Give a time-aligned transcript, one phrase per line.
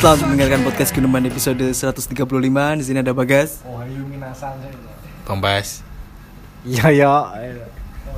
[0.00, 2.16] Selamat mendengarkan podcast Gunuman episode 135.
[2.80, 3.60] Di sini ada Bagas.
[3.68, 4.56] Oh, ayo minasan
[5.28, 5.84] Pembas.
[6.64, 7.12] Iya ya.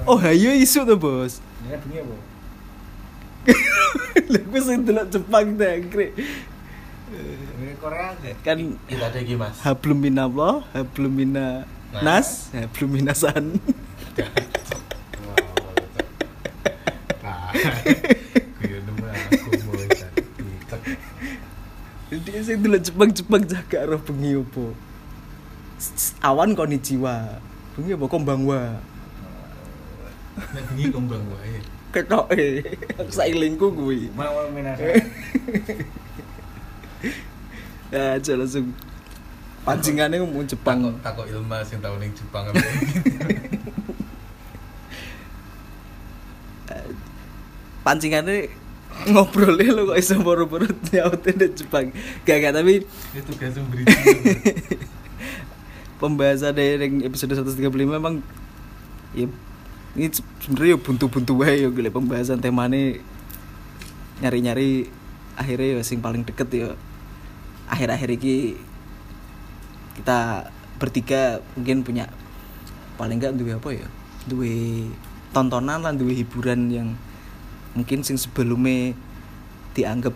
[0.06, 1.42] Oh, ayo isu tuh, Bos.
[1.66, 2.14] Ini bunyi apa?
[4.32, 5.74] Lah gue sing delok Jepang ta.
[5.74, 6.06] Ini
[7.82, 8.34] Korea deh.
[8.40, 9.58] Kan Kita ada lagi mas.
[9.60, 11.66] hablum minallah, hablum mina
[11.98, 13.44] nas, hablum minasan.
[17.22, 17.54] Nah,
[18.58, 20.12] gue nemu aku mau Cek.
[22.12, 24.76] Dia sing delok Jepang-Jepang jaga roh bengi opo.
[26.20, 27.40] Awan konnichiwa.
[27.72, 28.84] Bengi apa kombangwa.
[30.36, 31.64] Nah bengi kembang wae.
[31.88, 32.68] Ketoke.
[33.08, 34.12] Sailingku kuwi.
[34.12, 35.00] Mau minasan.
[37.92, 38.72] Ya, aja langsung
[39.68, 40.80] pancingannya ngomong Jepang.
[40.80, 42.56] Takok takok ilmu sing tau ning Jepang apa.
[47.84, 48.48] pancingannya
[49.10, 51.90] ngobrolnya lo kok iso boro-boro nyautin di Jepang.
[52.22, 53.90] Gak gak tapi Itu tugas berita.
[56.02, 58.18] pembahasan dari episode 135 memang
[59.14, 59.30] ya
[59.94, 62.98] ini sebenarnya ya buntu-buntu wae ya gile pembahasan temanya
[64.18, 64.90] nyari-nyari
[65.38, 66.68] akhirnya ya sing paling deket ya.
[67.70, 68.58] Akhir-akhir ini
[70.00, 72.04] kita bertiga mungkin punya
[72.98, 73.86] paling enggak duwe apa ya?
[74.26, 74.88] Duwe
[75.30, 76.88] tontonan lah duwe hiburan yang
[77.72, 78.92] mungkin sing sebelumnya
[79.72, 80.12] dianggap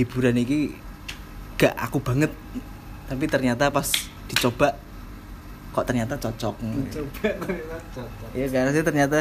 [0.00, 0.72] hiburan ini
[1.58, 2.32] gak aku banget
[3.08, 3.88] tapi ternyata pas
[4.28, 4.76] dicoba
[5.72, 6.54] kok ternyata cocok
[6.90, 8.28] Coba ternyata cocok.
[8.34, 9.16] Iya karena sih ternyata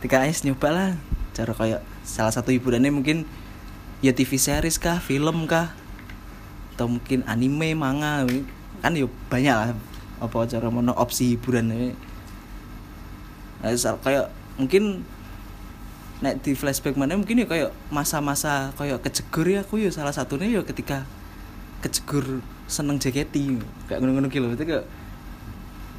[0.00, 0.90] ketika Ais nyoba lah
[1.36, 3.28] cara kayak salah satu hiburannya mungkin
[4.00, 5.72] ya TV series kah, film kah,
[6.74, 8.24] atau mungkin anime, manga,
[8.80, 9.70] kan ya banyak lah
[10.20, 11.90] apa cara mono opsi hiburan ini.
[13.60, 15.04] Nah, kayak mungkin
[16.20, 20.52] nek di flashback mana mungkin ya kayak masa-masa kayak kejegur ya aku ya salah satunya
[20.52, 21.08] ya ketika
[21.80, 23.56] kejegur seneng JKT
[23.88, 24.84] kayak ngono-ngono gitu itu kayak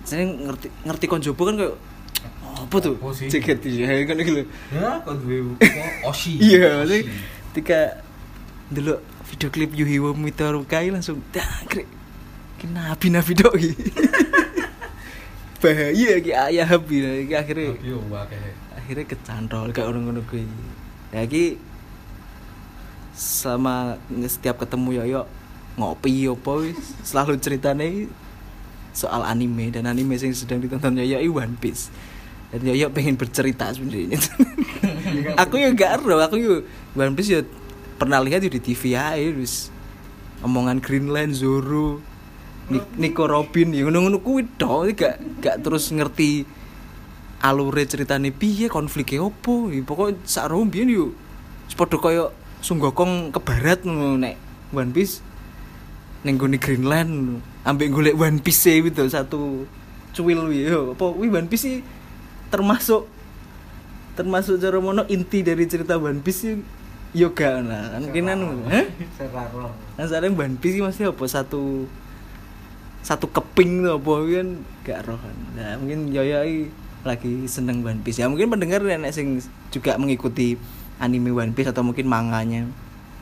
[0.05, 1.73] saya ngerti ngerti konjobo kan kayak
[2.45, 3.09] "Oh, apa tuh Apa?
[3.17, 5.09] JKT ya kan gitu Ya, apa?
[6.13, 6.37] Oshi.
[6.37, 7.09] iya maksudnya
[7.51, 7.79] ketika
[8.69, 9.01] dulu
[9.33, 11.89] video klip Yuhiwo Mitarukai langsung dah krek
[12.61, 13.57] nabi nabi dok
[15.61, 17.77] bahaya ki ayah habi akhirnya.
[18.91, 20.43] Akhirnya kecantol kayak orang ngono kuwi
[21.15, 21.55] lagi
[23.15, 23.95] selama
[24.27, 25.21] setiap ketemu Yoyo
[25.79, 26.75] ngopi apa wis.
[27.07, 28.11] Selalu ceritane
[28.91, 31.87] soal anime dan anime yang sedang ditonton Yoyo i One Piece.
[32.51, 34.19] Dan Yoyo pengen bercerita sebenarnya.
[35.47, 36.53] Aku ya gak ero aku yo
[36.91, 37.47] One Piece ya
[37.95, 39.71] pernah lihat yo di TV aja wis.
[40.43, 42.03] Omongan Greenland Zoro
[42.67, 44.51] Ni- Nico Robin ya ngono-ngono kuwi
[44.99, 46.43] gak gak terus ngerti
[47.41, 49.73] alure ceritane piye konfliknya opo?
[49.73, 51.05] Ya, pokok sak roh mbiyen yo
[51.73, 52.29] padha kaya
[52.61, 54.37] sunggokong ke barat ngono nek
[54.69, 55.25] One Piece
[56.21, 57.41] ning gone Greenland.
[57.65, 59.65] Ambek golek One Piece e gitu satu
[60.13, 61.81] cuil yo apa wi One Piece
[62.53, 63.09] termasuk
[64.13, 66.59] termasuk cara mono inti dari cerita One Piece
[67.11, 68.85] yoga nah kan kan hah?
[69.17, 69.73] Seraro.
[69.97, 71.23] Sekarang One Piece sih masih apa?
[71.25, 71.89] Satu
[73.01, 74.47] satu keping tuh apa kan?
[74.85, 75.37] Gak roh kan.
[75.57, 76.69] Nah, mungkin Yoyo ini
[77.01, 78.21] lagi seneng One Piece.
[78.21, 80.55] Ya mungkin pendengar nenek sing juga mengikuti
[80.97, 82.67] anime One Piece atau mungkin manganya.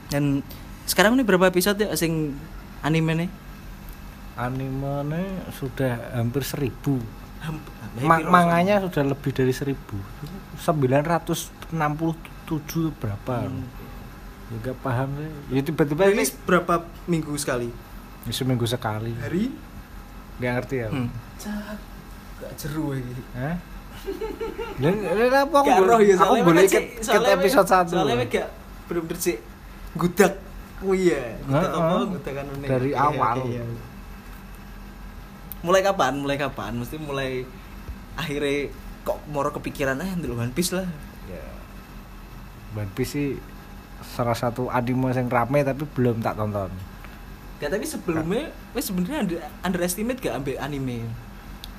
[0.09, 0.43] Dan
[0.83, 2.35] sekarang ini berapa episode ya sing
[2.81, 3.29] anime nih?
[4.39, 6.99] Animenya sudah hampir seribu.
[7.99, 9.99] Ma- manganya sudah lebih dari seribu.
[10.59, 11.75] 967
[12.99, 13.35] berapa?
[14.49, 15.31] Juga paham sih.
[15.53, 17.69] Ya tiba-tiba ini berapa minggu sekali?
[18.29, 19.09] seminggu sekali.
[19.17, 19.49] Hari?
[20.37, 20.89] Gak ngerti ya.
[20.93, 21.09] Hmm.
[22.39, 23.13] Gak jeru iki.
[23.35, 23.55] Hah?
[24.79, 26.63] Dan dan apa aku, roh ya aku boleh
[27.03, 28.47] soalnya episode we- 1 Soalnya gak
[28.87, 29.35] bener-bener sih
[29.93, 30.33] gudak
[30.79, 31.35] kuwi ya.
[31.43, 31.93] Gudak apa?
[32.07, 32.65] Gudak kan ini.
[32.65, 33.37] Dari Oke, awal.
[33.45, 33.63] iya.
[35.59, 36.13] Mulai kapan?
[36.15, 36.71] Mulai kapan?
[36.73, 37.43] Mesti mulai
[38.15, 38.71] akhirnya
[39.03, 40.87] kok moro kepikiran ah ndelok One Piece lah.
[41.25, 41.43] ya
[42.73, 43.29] One Piece sih
[43.99, 46.71] salah satu anime yang rame tapi belum tak tonton
[47.59, 51.03] Gak tapi sebelumnya wes sebenarnya under, underestimate gak ambil anime.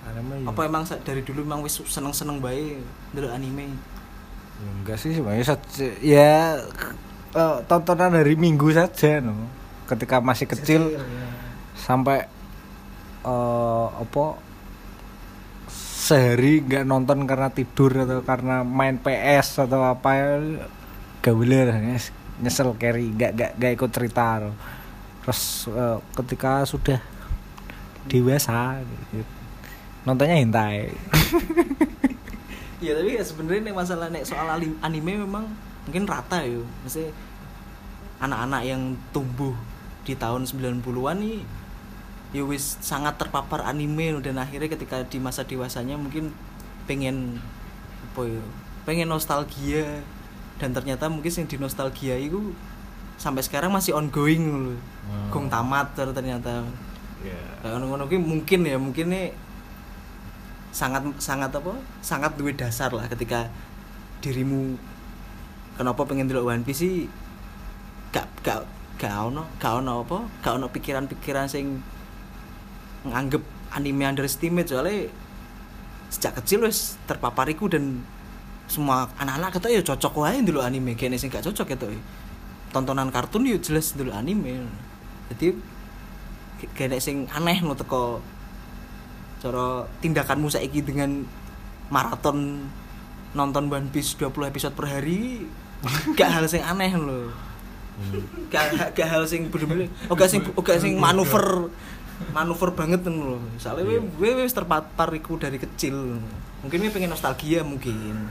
[0.08, 2.80] Anime ya, Apa emang dari dulu emang wis seneng-seneng bae
[3.12, 3.66] ndelok anime?
[4.60, 6.60] ya enggak sih sebenarnya saja ya
[7.32, 9.48] eh, tontonan dari minggu saja no.
[9.88, 11.00] ketika masih kecil
[11.74, 12.28] sampai
[13.20, 14.24] eh apa
[15.70, 20.28] sehari nggak nonton karena tidur atau karena main PS atau apa ya
[21.20, 21.36] gak
[21.80, 24.40] nyes- nyesel carry nggak nggak nggak ikut cerita
[25.24, 27.00] terus eh, ketika sudah
[28.08, 28.80] dewasa
[29.12, 29.39] gitu,
[30.02, 30.90] nontonnya hentai
[32.80, 34.48] Iya tapi ya sebenarnya nek masalah nek soal
[34.80, 35.44] anime memang
[35.84, 36.64] mungkin rata ya.
[36.80, 37.12] Maksudnya
[38.18, 38.82] anak-anak yang
[39.12, 39.52] tumbuh
[40.00, 41.44] di tahun 90-an nih
[42.32, 46.32] ya wis sangat terpapar anime dan akhirnya ketika di masa dewasanya mungkin
[46.88, 47.36] pengen
[48.08, 48.42] apa ya
[48.86, 50.00] pengen nostalgia
[50.56, 52.56] dan ternyata mungkin yang di nostalgia itu
[53.16, 54.78] sampai sekarang masih ongoing loh
[55.10, 55.26] Hmm.
[55.34, 56.62] gong tamat ter- ternyata
[57.20, 57.36] Ya.
[57.60, 59.34] Nah, ngono-ngono ki mungkin ya mungkin nih
[60.70, 61.74] sangat sangat apa?
[62.00, 63.50] Sangat duwe dasar lah ketika
[64.22, 64.78] dirimu
[65.74, 67.06] kenapa pengen delok One Piece sih?
[68.10, 68.66] Gak gak
[68.98, 70.18] gak ono gak ono apa?
[70.42, 71.82] Gak ono pikiran-pikiran sing
[73.06, 73.42] nganggep
[73.74, 74.70] anime underestimate.
[74.70, 75.10] Soalnya
[76.10, 78.02] sejak kecil wis terpapariku dan
[78.70, 80.94] semua anak-anak kata ya cocok wae dulu anime.
[80.94, 81.90] Kayaknya sing gak cocok gitu
[82.70, 84.66] tontonan kartun ya jelas dulu anime.
[85.30, 85.54] Jadi
[86.74, 88.22] kayaknya sing aneh no teko
[89.40, 91.24] cara tindakanmu saiki dengan
[91.88, 92.68] maraton
[93.32, 95.48] nonton One Piece 20 episode per hari
[96.12, 97.32] gak hal sing aneh loh
[98.52, 101.72] gak, gak hal sing bener-bener oh gak sing oh gak sing manuver
[102.36, 104.00] manuver banget loh soalnya Iya.
[104.04, 106.20] gue wis terpapar iku dari kecil.
[106.60, 108.28] Mungkin gue pengen nostalgia mungkin.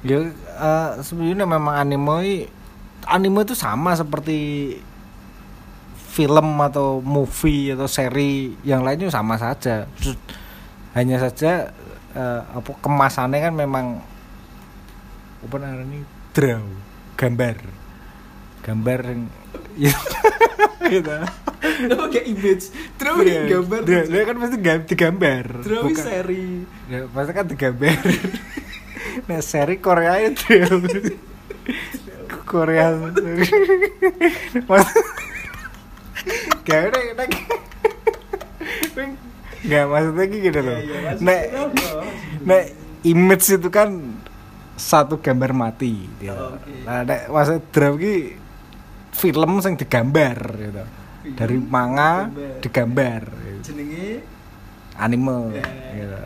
[0.00, 2.48] Ya eh, sebenarnya memang anime
[3.04, 4.72] anime itu sama seperti
[6.14, 9.90] film atau movie atau seri yang lainnya sama saja.
[10.94, 11.74] Hanya saja
[12.14, 13.86] eh, apa kemasannya kan memang
[15.42, 16.62] apa namanya draw
[17.14, 17.56] gambar
[18.62, 19.22] gambar yang
[20.86, 21.10] gitu.
[21.64, 22.64] Apa kayak image
[22.94, 26.46] terus Iya, gambar Draw, dia kan pasti gam- digambar terus Bukan- seri
[26.86, 27.98] Ya, pasti kan digambar.
[29.28, 30.54] nah, seri Korea itu.
[32.44, 32.92] Korea.
[34.64, 34.86] Mas.
[36.64, 37.30] Gak ada nek.
[39.64, 40.78] Gak maksudnya gitu loh.
[40.78, 42.12] Iya, iya, Nek maksudnya
[42.44, 42.64] nek
[43.02, 43.90] image itu kan
[44.74, 46.34] satu gambar mati gitu.
[46.34, 46.72] Oh, oke.
[46.84, 48.16] Nah, nek maksud draw ki
[49.14, 50.84] film sing digambar gitu.
[51.24, 52.28] Dari manga
[52.60, 53.22] Digambar.
[53.24, 53.72] gitu.
[53.72, 54.20] jenenge
[54.94, 55.64] anime Ya.
[55.96, 56.18] gitu.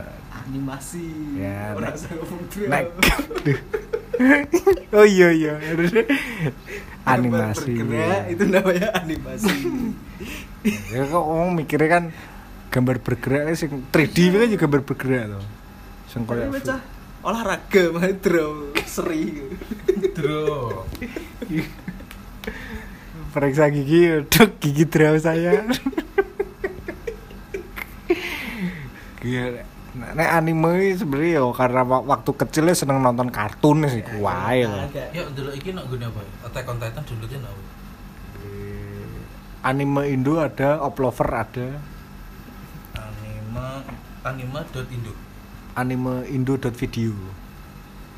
[0.49, 1.05] Animasi
[1.37, 2.67] Ya, Ora nek- usah ngomong draw.
[2.67, 2.85] Nek
[4.91, 5.55] Oh iya iya.
[7.05, 7.71] Animasi.
[7.77, 8.33] Gambar bergerak, iya.
[8.33, 9.55] itu namanya animasi
[10.93, 12.05] Ya kok ngomong mikirnya kan
[12.69, 15.45] gambar bergerak sing 3D itu kan juga gambar bergerak tuh.
[16.09, 16.49] Sing koyo
[17.19, 19.43] olahraga mah draw seri
[20.15, 20.87] Bro.
[23.29, 25.63] periksa gigi, dok gigi draw saya.
[29.21, 29.63] Gila.
[29.89, 34.69] Nah, nek anime ini sebenarnya ya karena wa- waktu kecilnya seneng nonton kartun sih kuai
[34.69, 34.85] loh.
[34.85, 36.21] Agak- Ya dulu iki nak gune apa?
[36.45, 37.63] Attack on Titan dulu kan apa?
[39.59, 41.69] Anime Indo ada, Oplover ada,
[42.95, 43.67] Anime
[44.23, 45.13] anime dot indo.
[45.75, 47.15] anime indo.video.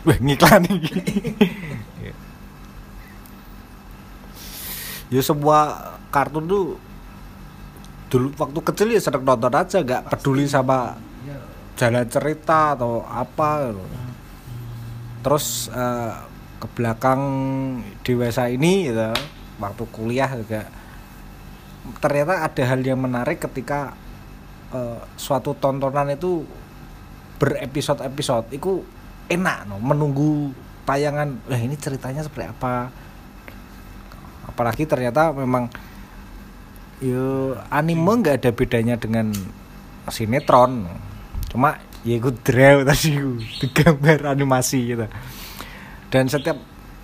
[0.05, 0.93] Wah, ngiklan iki.
[5.11, 5.63] ya sebuah
[6.09, 6.79] kartun tuh
[8.11, 10.99] dulu waktu kecil ya seneng nonton aja, gak peduli sama
[11.81, 13.85] jalan cerita atau apa gitu.
[15.25, 16.13] Terus eh,
[16.61, 17.23] ke belakang
[18.05, 19.17] dewasa ini gitu,
[19.57, 20.69] waktu kuliah juga
[22.05, 23.97] ternyata ada hal yang menarik ketika
[24.77, 26.45] eh, suatu tontonan itu
[27.41, 28.53] berepisode-episode.
[28.53, 28.85] Itu
[29.33, 30.53] enak no menunggu
[30.85, 32.93] tayangan ini ceritanya seperti apa?
[34.45, 35.73] Apalagi ternyata memang
[37.01, 39.33] yo anime nggak ada bedanya dengan
[40.13, 40.85] sinetron
[41.51, 45.07] cuma ya ikut draw tadi ku, digambar animasi gitu.
[46.09, 46.57] Dan setiap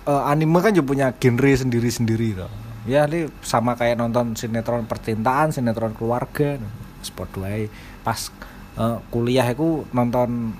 [0.03, 2.51] eh, anime kan juga punya genre sendiri-sendiri tuh
[2.87, 6.55] ya ini sama kayak nonton sinetron percintaan sinetron keluarga
[7.03, 7.67] sport wae
[7.99, 8.31] pas
[8.75, 10.55] eh, kuliah aku nonton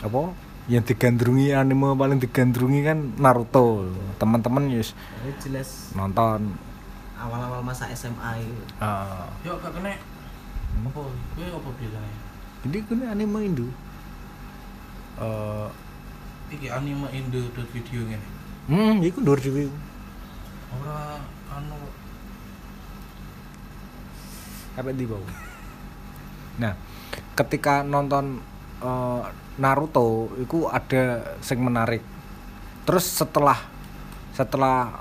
[0.00, 3.84] apa yang digandrungi anime paling digandrungi kan Naruto.
[4.16, 5.92] Teman-teman yus Ini jelas.
[5.92, 6.56] nonton.
[7.14, 8.64] Awal-awal masa SMA itu.
[8.80, 9.92] eh, Yo gak kena?
[10.84, 11.00] Apa?
[11.04, 12.16] Kowe apa bilangnya?
[12.64, 13.66] Jadi ini anime Indo.
[15.20, 15.68] Eh
[16.52, 18.28] Iki anime indo dot video ngene.
[18.64, 19.68] hmm itu nur dhewe
[20.80, 21.20] Ora
[21.56, 21.78] anu.
[24.76, 25.34] Apa di bawah.
[26.60, 26.74] Nah
[27.34, 28.38] ketika nonton
[28.82, 29.22] eh,
[29.54, 32.02] Naruto itu ada sing menarik.
[32.84, 33.56] Terus setelah
[34.34, 35.00] setelah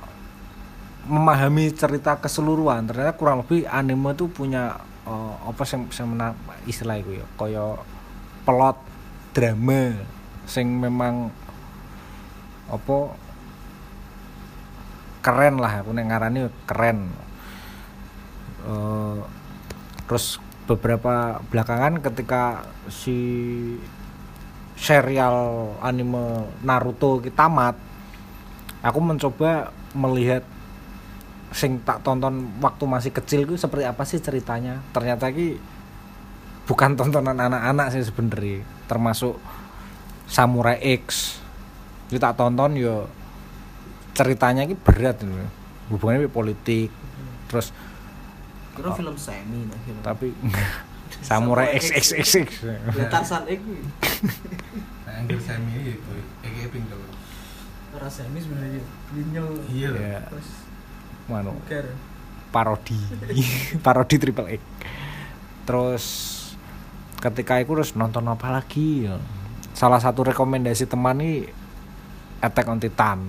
[1.04, 7.00] memahami cerita keseluruhan ternyata kurang lebih anime itu punya eh, apa sing sing menar istilah
[7.00, 7.66] itu ya kaya
[8.44, 8.78] plot
[9.34, 9.98] drama
[10.46, 11.32] sing memang
[12.68, 12.98] apa
[15.24, 17.00] keren lah aku nek ngarani keren.
[18.64, 19.20] Eh,
[20.08, 23.20] terus beberapa belakangan ketika si
[24.80, 27.76] serial anime Naruto kita tamat
[28.84, 30.44] aku mencoba melihat
[31.54, 35.62] sing tak tonton waktu masih kecil itu seperti apa sih ceritanya ternyata ki
[36.66, 39.38] bukan tontonan anak-anak sih sebenarnya termasuk
[40.26, 41.38] Samurai X
[42.10, 43.06] itu tak tonton yo
[44.18, 45.30] ceritanya ki berat gitu.
[45.94, 46.90] hubungannya politik
[47.48, 47.70] terus
[48.74, 50.02] Kira film semi nah film.
[50.02, 50.34] tapi
[51.22, 52.66] Samurai XXX
[52.98, 53.86] Ya Tarsan X kuwi.
[55.06, 57.00] Nah, anggur semi itu, kayak pinggul.
[57.94, 58.82] Ora semi sebenarnya.
[59.14, 59.62] Linyol.
[59.70, 60.02] Iya loh.
[60.02, 60.48] ya Terus
[61.68, 61.86] ker.
[62.54, 63.00] parodi.
[63.86, 64.62] Parodi triple X.
[65.64, 66.06] Terus
[67.24, 69.16] ketika itu terus nonton apa lagi ya.
[69.74, 71.50] salah satu rekomendasi teman nih
[72.44, 73.20] Attack on Titan.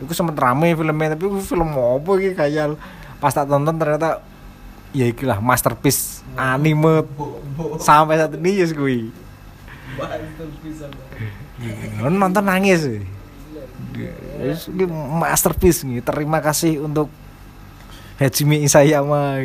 [0.00, 2.78] Itu sempet rame filmnya tapi film apa gitu kayak
[3.22, 4.22] pas tak tonton ternyata
[4.92, 7.06] ya ikilah masterpiece anime
[7.80, 9.08] sampai saat ini ya gue
[10.64, 10.86] bisa.
[12.02, 13.04] nonton nangis
[14.42, 17.12] Yes, ini masterpiece nih terima kasih untuk
[18.22, 19.42] Hajime Isayama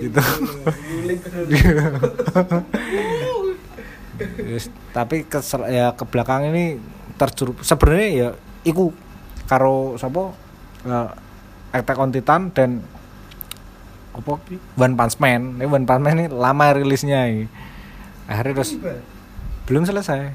[0.00, 0.20] gitu
[4.96, 5.38] tapi ke
[5.68, 6.80] ya ke belakang ini
[7.20, 8.28] terjerup sebenarnya ya
[8.64, 8.92] iku
[9.44, 10.32] karo sapa
[10.88, 11.10] uh,
[11.76, 12.80] Attack on Titan dan
[14.16, 14.40] apa?
[14.80, 15.60] One Punch Man.
[15.60, 17.44] Ini One Punch Man ini lama rilisnya ini.
[18.24, 18.72] Akhirnya terus
[19.68, 20.32] belum selesai.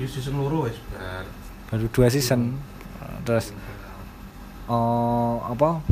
[0.00, 1.28] Ya season loro wis bar.
[1.68, 2.56] Baru dua season.
[3.28, 3.52] Terus
[4.70, 5.84] oh apa?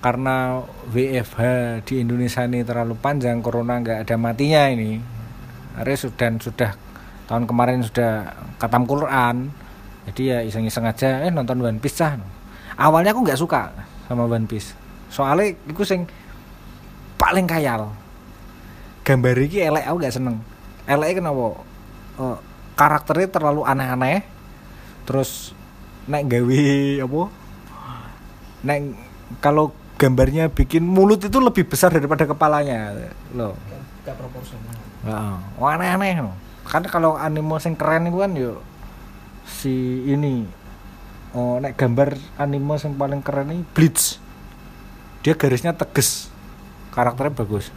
[0.00, 1.40] Karena WFH
[1.84, 4.96] di Indonesia ini terlalu panjang, corona nggak ada matinya ini.
[5.76, 6.70] Akhirnya sudah sudah
[7.28, 9.52] tahun kemarin sudah katam Quran.
[10.08, 12.16] Jadi ya iseng-iseng aja eh nonton One Piece cah.
[12.80, 13.68] Awalnya aku nggak suka
[14.08, 14.72] sama One Piece.
[15.12, 16.08] Soalnya itu sing
[17.20, 17.92] paling kayal.
[19.04, 20.40] Gambar iki elek aku gak seneng.
[20.88, 21.60] Elek kenapa?
[22.16, 22.38] Eh,
[22.78, 24.24] karakternya terlalu aneh-aneh.
[25.04, 25.52] Terus
[26.08, 26.64] nek gawe
[27.04, 27.22] apa?
[28.64, 28.78] Nek
[29.42, 32.96] kalau gambarnya bikin mulut itu lebih besar daripada kepalanya
[33.36, 33.52] loh.
[34.00, 34.72] Gak proporsional.
[35.04, 35.36] Heeh.
[35.60, 36.32] Oh, aneh-aneh loh.
[36.64, 38.64] Kan kalau anime sing keren itu kan yo
[39.44, 40.46] si ini
[41.36, 44.16] oh nek gambar anime yang paling keren ini Bleach.
[45.20, 46.32] Dia garisnya tegas.
[46.96, 47.68] Karakternya bagus.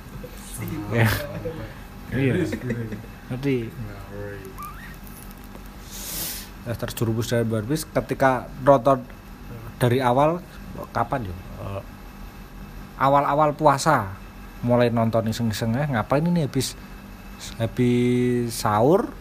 [0.95, 1.11] Ya.
[2.15, 2.47] Iya.
[3.27, 3.67] Nanti
[6.71, 9.03] eh, terjerumus dari One Piece ketika nonton
[9.75, 10.39] dari awal
[10.95, 11.35] kapan yo?
[11.35, 11.81] Eh,
[12.97, 14.13] awal-awal puasa
[14.63, 16.77] mulai nonton iseng-iseng eh ngapain ini habis
[17.59, 19.11] habis sahur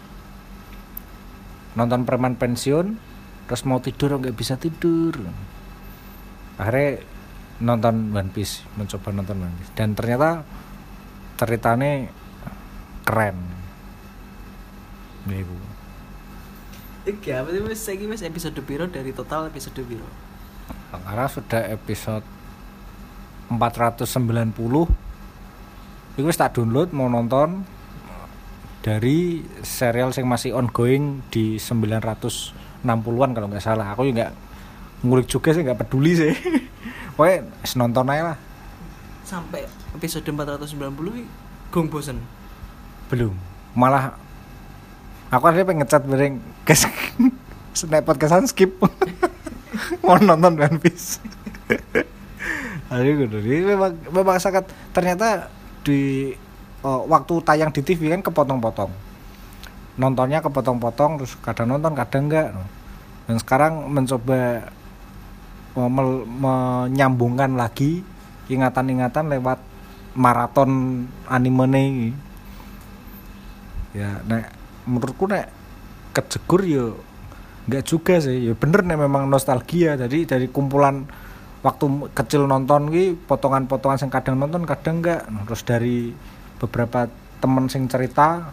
[1.75, 2.95] nonton preman pensiun
[3.49, 5.19] terus mau tidur nggak bisa tidur
[6.61, 7.03] akhirnya
[7.59, 10.47] nonton One Piece mencoba nonton One Piece dan ternyata
[11.41, 12.07] ceritanya
[13.03, 13.53] keren
[15.23, 15.55] Nih, Bu.
[17.07, 20.07] Iki apa sih saiki wis episode piro dari total episode piro?
[20.93, 22.27] karena sudah episode
[23.57, 24.09] 490
[26.13, 27.65] itu tak download mau nonton
[28.85, 33.95] dari serial yang masih ongoing di 960-an kalau nggak salah.
[33.95, 34.33] Aku juga nggak
[35.07, 36.33] ngulik juga sih nggak peduli sih.
[37.17, 38.39] Pokoknya nonton aja lah.
[39.25, 39.65] Sampai
[39.97, 40.69] episode 490
[41.17, 41.25] iki
[41.73, 42.19] gong bosen.
[43.09, 43.33] belum.
[43.77, 44.17] Malah
[45.33, 46.85] aku ada pengen ngecat bareng guys
[47.73, 48.77] snap podcastan skip
[50.05, 51.21] mau nonton One Piece.
[52.93, 55.49] Jadi memang memang sangat ternyata
[55.81, 56.33] di
[56.85, 58.93] oh, waktu tayang di TV kan kepotong-potong.
[59.97, 62.49] Nontonnya kepotong-potong terus kadang nonton kadang enggak.
[63.25, 64.69] Dan sekarang mencoba
[65.73, 68.05] menyambungkan lagi
[68.53, 69.59] ingatan-ingatan lewat
[70.13, 72.11] maraton anime ini.
[73.97, 74.53] Ya, nek
[74.85, 75.49] menurutku nek
[76.13, 76.87] kejegur yo
[77.71, 81.07] nggak juga sih ya bener nek memang nostalgia jadi dari kumpulan
[81.63, 86.11] waktu kecil nonton ki potongan-potongan sing kadang nonton kadang enggak terus dari
[86.59, 87.07] beberapa
[87.39, 88.51] temen sing cerita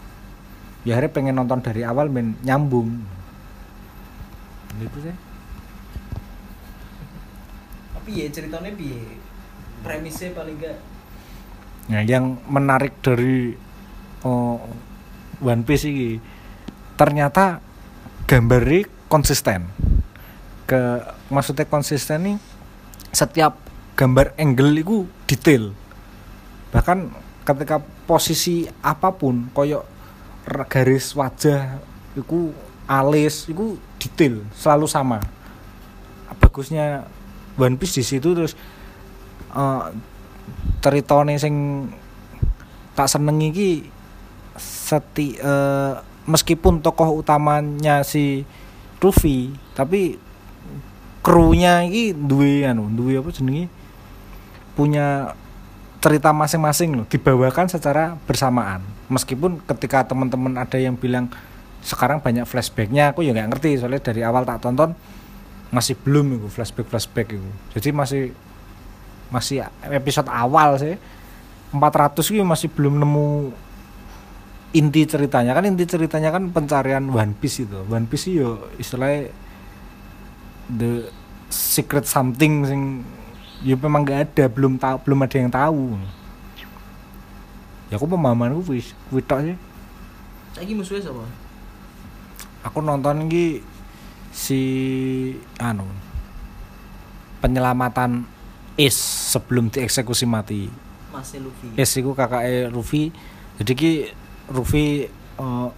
[0.86, 3.01] ya akhirnya pengen nonton dari awal men nyambung
[4.80, 5.16] gitu sih
[8.00, 9.20] Tapi ya ceritanya piye?
[9.84, 10.78] Premisnya paling enggak
[11.89, 13.58] Nah, yang menarik dari
[14.22, 14.62] oh,
[15.42, 16.22] One Piece ini
[16.94, 17.58] ternyata
[18.30, 19.66] gambarnya konsisten.
[20.70, 21.01] Ke
[21.34, 22.38] maksudnya konsisten nih
[23.12, 23.58] setiap
[23.98, 25.74] gambar angle itu detail.
[26.72, 27.12] Bahkan
[27.44, 29.84] ketika posisi apa pun koyok
[30.70, 31.82] garis wajah
[32.13, 32.54] itu
[32.89, 35.20] alis itu detail selalu sama.
[36.39, 37.04] Bagusnya
[37.60, 38.54] One Piece di situ terus
[40.80, 41.86] ceritane sing
[42.96, 43.88] tak seneng iki
[44.60, 45.94] seti eh,
[46.30, 48.44] meskipun tokoh utamanya si
[49.00, 50.20] Luffy tapi
[51.29, 53.69] krunya iki duwe anu duwe apa jenenge?
[54.74, 55.38] Punya
[56.01, 58.81] cerita masing-masing loh dibawakan secara bersamaan.
[59.13, 61.29] Meskipun ketika teman-teman ada yang bilang
[61.86, 64.98] sekarang banyak flashbacknya aku ya nggak ngerti soalnya dari awal tak tonton
[65.69, 67.50] masih belum itu flashback flashback itu.
[67.77, 68.24] Jadi masih
[69.29, 70.98] masih episode awal sih.
[71.69, 73.53] 400 itu masih belum nemu
[74.74, 75.53] inti ceritanya.
[75.53, 77.86] Kan inti ceritanya kan pencarian One Piece itu.
[77.86, 78.50] One Piece itu yo
[78.81, 79.29] istilahnya
[80.74, 81.18] the
[81.50, 82.82] secret something sing
[83.65, 85.98] ya memang gak ada belum tahu belum ada yang tahu.
[87.89, 89.58] Ya aku pemahamanku wis kuwi tok sih.
[90.53, 91.25] Saiki musuhnya siapa?
[92.63, 93.63] aku nonton iki
[94.36, 94.62] si
[95.60, 95.88] anu
[97.39, 98.27] penyelamatan
[98.79, 98.96] Is
[99.36, 100.72] sebelum dieksekusi mati.
[101.12, 101.68] Masih Luffy.
[101.75, 103.12] Is iku kakaknya Luffy.
[103.60, 103.91] Jadi ki
[104.56, 105.70] Luffy eh,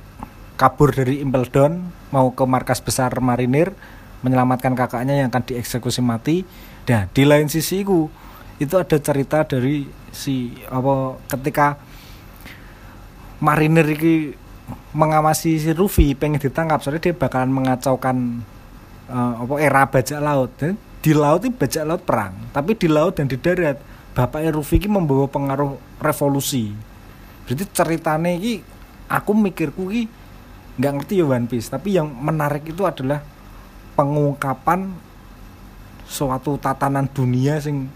[0.53, 3.73] kabur dari Impel Down mau ke markas besar marinir
[4.21, 6.45] menyelamatkan kakaknya yang akan dieksekusi mati.
[6.85, 8.09] Dan di lain sisi iku
[8.57, 11.77] itu ada cerita dari si apa ketika
[13.41, 14.37] marinir iki
[14.93, 18.17] mengawasi si Luffy pengen ditangkap soalnya dia bakalan mengacaukan
[19.09, 20.51] eh, apa era bajak laut.
[20.57, 23.81] Dan di laut itu bajak laut perang tapi di laut dan di darat
[24.13, 26.69] bapaknya Luffy ini membawa pengaruh revolusi.
[27.47, 28.61] Berarti ceritanya ini
[29.09, 30.05] aku mikirku ini
[30.77, 33.19] nggak ngerti ya One Piece tapi yang menarik itu adalah
[33.95, 34.91] pengungkapan
[36.07, 37.87] suatu tatanan dunia sing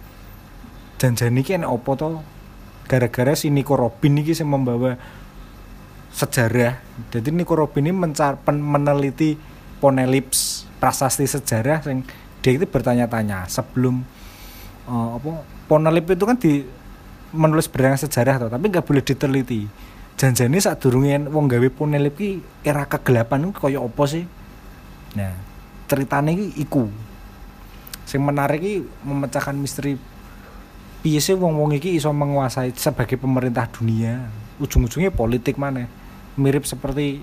[0.95, 2.09] janjani enek opo to?
[2.85, 4.93] Gara-gara si Nico Robin ini yang membawa
[6.13, 6.79] sejarah.
[7.09, 9.35] Jadi Nico Robin ini mencar pen- meneliti
[9.81, 12.07] Ponelips prasasti sejarah sing
[12.39, 14.05] dia itu bertanya-tanya sebelum
[14.87, 16.61] eh, apa Ponelip itu kan di
[17.33, 19.65] menulis berdasarkan sejarah toh, tapi nggak boleh diteliti.
[20.15, 24.23] Janjane saat durungnya wong gawe Ponelip ki era kegelapan kaya apa sih?
[25.17, 25.54] Nah
[25.85, 26.89] ceritanya iki iku.
[28.05, 29.97] Sing menarik iki memecahkan misteri.
[31.05, 34.25] Piye sih wong-wong iki iso menguasai sebagai pemerintah dunia?
[34.57, 35.85] Ujung-ujungnya politik mana
[36.35, 37.21] mirip seperti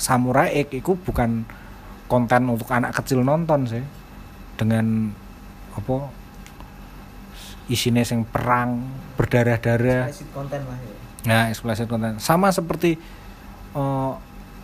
[0.00, 1.44] Samurai X itu bukan
[2.08, 3.84] konten untuk anak kecil nonton sih.
[4.56, 5.12] Dengan
[5.76, 6.08] apa?
[7.68, 8.84] Isinya sing perang
[9.20, 10.08] berdarah-darah.
[10.32, 10.94] Konten lah ya.
[11.20, 12.16] Nah, explicit content.
[12.16, 12.96] Sama seperti
[13.76, 14.12] eh,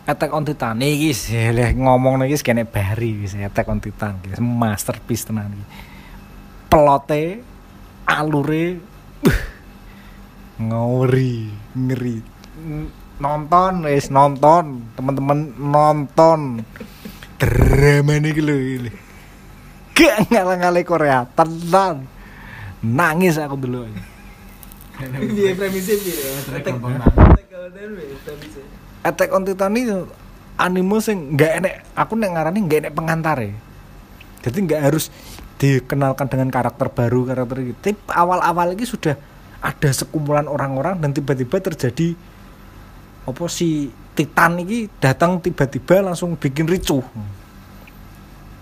[0.06, 4.38] Attack on Titan iki sih leh ngomong iki kene bari wis Attack on Titan iki
[4.38, 5.66] masterpiece tenan iki.
[6.70, 7.42] Pelote
[8.06, 8.66] alure
[9.26, 9.40] uh,
[10.62, 12.22] ngori, ngeri.
[13.18, 16.62] Nonton wis nonton, teman-teman nonton.
[17.42, 18.92] Drama lho iki.
[19.90, 22.06] Gak ngalah-ngalah Korea, tenan.
[22.78, 23.90] Nangis aku dulu.
[25.34, 25.98] Dia premisnya
[26.62, 26.94] gampang
[29.06, 29.94] Attack on Titan ini
[30.58, 33.50] anime sing nggak enek aku nek ngarani nggak enek pengantare
[34.46, 35.10] jadi nggak harus
[35.56, 37.78] dikenalkan dengan karakter baru karakter gitu.
[37.90, 39.16] Tapi awal-awal ini sudah
[39.58, 42.14] ada sekumpulan orang-orang dan tiba-tiba terjadi
[43.26, 47.02] apa si Titan ini datang tiba-tiba langsung bikin ricuh.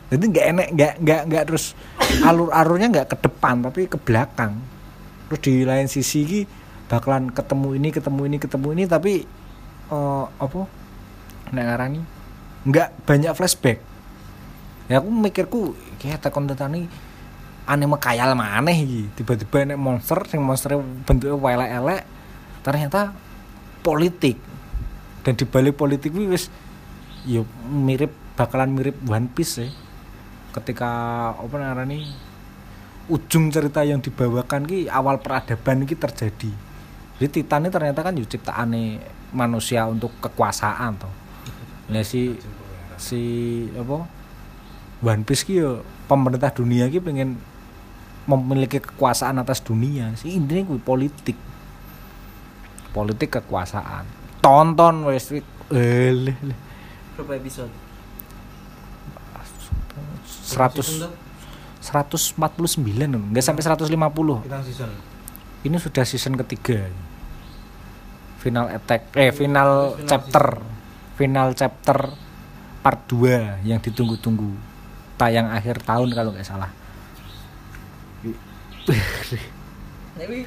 [0.08, 1.76] Jadi nggak enek nggak nggak nggak terus
[2.24, 4.56] alur-alurnya nggak ke depan tapi ke belakang.
[5.28, 6.40] Terus di lain sisi ini
[6.88, 9.12] bakalan ketemu ini ketemu ini ketemu ini tapi
[9.90, 10.60] eh, apa?
[11.52, 12.00] Nek ngarani.
[12.64, 13.78] Nggak banyak flashback.
[14.88, 15.60] Ya aku mikirku
[15.96, 16.88] kayak Attack on Titan ini
[17.64, 19.02] anime kayal maneh iki.
[19.20, 22.02] Tiba-tiba nek monster sing monsternya bentuknya elek-elek
[22.64, 23.12] ternyata
[23.80, 24.36] politik.
[25.24, 26.52] Dan di balik politik wis
[27.24, 29.68] ya mirip bakalan mirip One Piece ya
[30.54, 30.90] ketika
[31.34, 32.06] apa ngarani
[33.10, 36.52] ujung cerita yang dibawakan ki awal peradaban ki terjadi.
[37.18, 39.00] Jadi Titan ini ternyata kan yo ciptaane
[39.34, 41.10] manusia untuk kekuasaan toh.
[41.90, 42.38] Lah si
[42.96, 43.20] si
[43.74, 44.06] apa?
[45.04, 45.60] One Piece ki
[46.08, 47.36] pemerintah dunia ki pengen
[48.24, 50.14] memiliki kekuasaan atas dunia.
[50.16, 51.36] Sih intinya kuwi politik.
[52.94, 54.06] Politik kekuasaan.
[54.40, 55.42] Tonton wes eh.
[57.18, 57.72] Berapa episode?
[60.44, 61.10] 100
[61.84, 62.40] 149
[63.12, 64.90] loh, nggak sampai 150 Kita season.
[65.68, 66.88] ini sudah season ketiga
[68.44, 70.46] final attack eh final Final chapter.
[71.16, 71.98] Final chapter
[72.84, 74.52] part 2 yang ditunggu-tunggu.
[75.16, 76.68] Tayang akhir tahun kalau nggak salah.
[80.14, 80.44] Tapi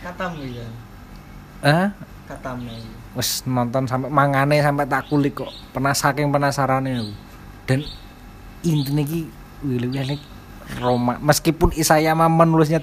[0.00, 0.64] katam ya.
[1.60, 1.90] ah
[2.24, 2.72] Katamnya.
[2.72, 2.88] ya.
[3.18, 5.50] wes nonton sampai mangane sampai tak kulik kok.
[5.74, 7.14] Pernah saking penasarannya aku.
[7.66, 7.80] Dan
[8.62, 9.20] intinya ki
[9.66, 10.16] Willy
[10.78, 11.18] Roma.
[11.18, 12.78] Meskipun Isayama menulisnya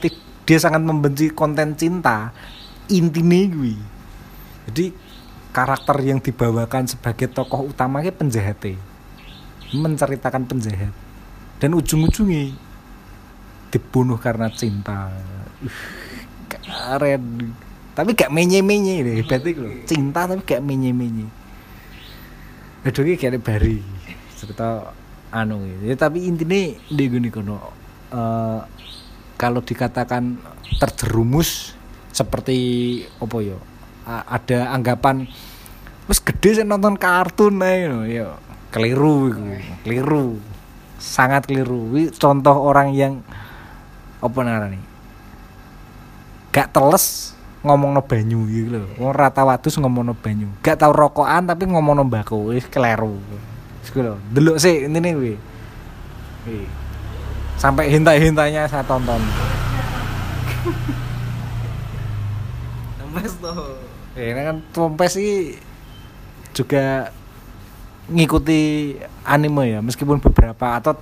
[0.48, 2.32] dia sangat membenci konten cinta
[2.88, 3.97] intinya gue
[4.68, 4.92] jadi
[5.56, 8.78] karakter yang dibawakan sebagai tokoh utama ki penjahat.
[9.74, 10.94] Menceritakan penjahat.
[11.58, 12.54] Dan ujung-ujungnya
[13.74, 15.10] dibunuh karena cinta.
[15.64, 15.72] Uh,
[16.48, 17.56] keren.
[17.98, 19.74] Tapi gak menye-menye hebat itu loh.
[19.90, 21.26] Cinta tapi gak menye-menye.
[22.86, 23.82] Aduh ini kayak bari
[24.38, 24.94] cerita
[25.34, 25.84] anu gitu.
[25.92, 27.58] Ya, tapi intinya di gini kono
[28.14, 28.62] eh,
[29.34, 30.38] kalau dikatakan
[30.78, 31.74] terjerumus
[32.14, 32.58] seperti
[33.18, 33.77] a-
[34.08, 35.28] ada anggapan
[36.08, 38.40] wis gede sih nonton kartun ae ya
[38.72, 39.36] keliru
[39.84, 40.40] keliru.
[40.98, 41.94] Sangat keliru.
[42.16, 43.22] Contoh orang yang
[44.18, 44.82] apa namanya
[46.50, 50.50] gak teles ngomong no banyu gitu loh wong rata wadus ngomong no banyu.
[50.66, 52.50] Gak tau rokokan tapi ngomong no mbako.
[52.56, 53.20] Wis keliru.
[53.98, 55.34] Lho delok sih ini nih wi.
[57.58, 59.22] Sampai hintai-hintainya saya tonton.
[63.02, 63.87] Nembes tuh.
[64.18, 65.54] Ya, ini kan Tompes sih
[66.58, 67.14] juga
[68.10, 70.98] ngikuti anime ya meskipun beberapa atau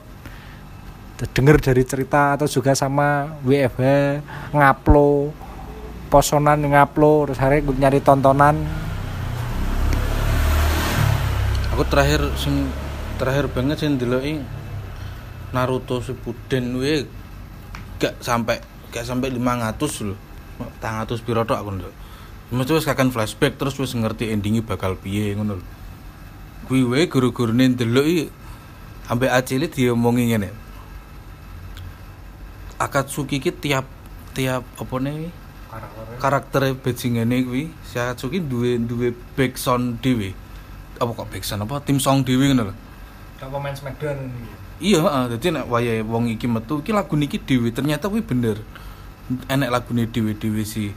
[1.31, 4.19] dengar dari cerita atau juga sama WFH
[4.51, 5.31] ngaplo
[6.11, 8.67] posonan ngaplo terus hari nyari tontonan
[11.71, 12.67] Aku terakhir sing
[13.15, 14.43] terakhir banget sing ndeloki
[15.55, 17.07] Naruto Shippuden kuwi
[17.95, 18.59] gak sampai
[18.91, 20.15] gak sampai 500 lho.
[20.83, 22.04] 400 piro aku ndelok.
[22.53, 25.65] Mesti wis kakan flashback terus wis ngerti endingnya bakal piye ngono lho.
[26.69, 28.23] Kuwi wae guru-gurune ndelok iki
[29.09, 30.49] ambek acile diomongi ngene.
[32.77, 33.89] Akatsuki ki tiap
[34.37, 35.31] tiap apa nih
[36.21, 40.37] karakter bajingane kuwi si Akatsuki duwe duwe backsound dhewe.
[41.01, 42.75] Apa kok backsound apa tim song dhewe ngono lho.
[43.41, 44.19] Kayak pemain Smackdown
[44.75, 48.59] Iya, heeh, dadi nek wayahe wong iki metu iki lagu niki dhewe ternyata kuwi bener.
[49.49, 50.93] Enek lagune dhewe-dhewe si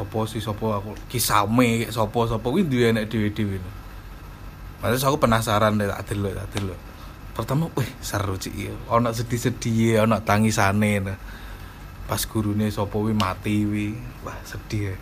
[0.00, 3.60] sapa si sapa aku kisame kayak sapa sapa kuwi duwe enek dhewe-dhewe.
[4.80, 6.80] Terus aku penasaran deh tak delok tak delok.
[7.36, 8.72] Pertama, wih seru cik iya.
[8.88, 11.04] Ono sedih-sedih, ono tangisane.
[11.04, 11.20] Nah.
[12.08, 13.92] Pas gurune sapa kuwi mati kuwi.
[14.24, 14.92] Wah, sedih.
[14.92, 14.94] ya.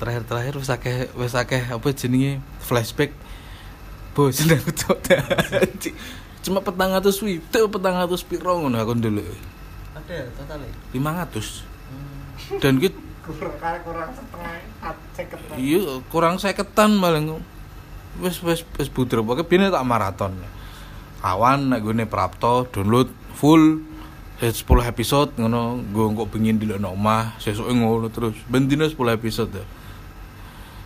[0.00, 3.12] Terakhir-terakhir wis akeh wis akeh apa jenenge flashback.
[4.16, 4.96] Bos seneng cok.
[6.40, 9.28] Cuma petang atus witek petang atus piro ngono aku ndelok.
[9.92, 10.72] Ada totalnya.
[10.96, 12.60] 500.
[12.64, 14.54] Dan ki kurang kurang setengah
[15.14, 15.38] seket.
[15.54, 17.22] Iya kurang seketan malah
[18.18, 20.34] wis wis wis budrep pokoke bine tak maraton.
[21.22, 23.08] Awan nek gone Prapto download
[23.38, 23.86] full
[24.42, 28.34] eh, 10 episode ngono gue kok pengin di omah sesuke ngono terus.
[28.50, 29.54] Ben dina 10 episode.
[29.54, 29.66] Ya.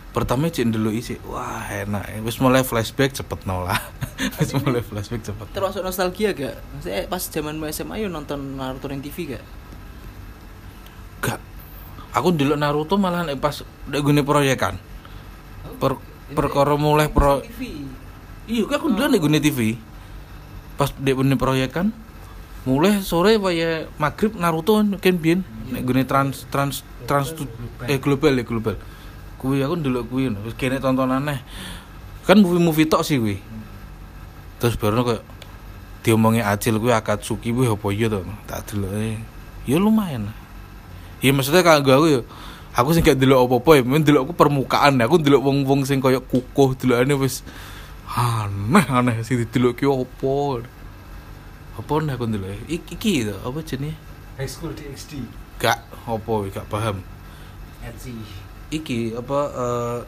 [0.07, 2.25] pertama cek dulu isi wah enak.
[2.25, 3.77] Wis mulai flashback cepet nolah
[4.41, 5.45] wis mulai flashback cepet.
[5.53, 6.57] Termasuk nostalgia gak?
[6.57, 9.45] Maksudnya pas zaman SMA yo nonton Naruto yang TV gak
[12.15, 14.79] aku dulu Naruto malah pas nek gone proyekan
[15.77, 15.99] per
[16.33, 17.39] perkara mulai pro.
[18.47, 19.59] Iya, kan aku dulu nih gune TV.
[20.79, 21.89] Pas dek gune proyek kan,
[22.63, 27.35] mulai sore ya maghrib Naruto kan biyen nek gune trans trans trans
[27.87, 28.75] eh global ya global.
[29.37, 31.43] Kuwi aku dulu kuwi wis kene tontonan aneh.
[32.27, 33.37] Kan movie-movie tok sih kuwi.
[34.57, 35.23] Terus baru kayak
[36.01, 38.25] diomongi Acil kuwi Akatsuki kuwi apa iya to?
[38.49, 39.19] Tak delok eh.
[39.69, 40.33] Ya lumayan.
[41.23, 42.21] Ya maksudnya kagak aku ya
[42.77, 46.21] aku sing gak delok apa-apa ya, men delok aku permukaan, aku delok wong-wong sing koyo
[46.21, 47.41] kukuh delokane wis
[48.13, 50.61] aneh aneh sing didelok ki opo.
[51.73, 53.97] Apa nih aku delok iki iki to, apa jenenge?
[54.37, 55.25] High School DxD
[55.57, 57.01] Gak opo gak paham.
[57.81, 58.13] Etsy
[58.69, 59.99] Iki apa eh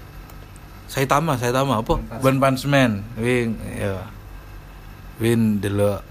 [0.90, 2.02] Saitama, Saitama apa?
[2.22, 3.06] One Punch Man.
[3.18, 4.06] Wing ya.
[5.18, 6.06] Win delok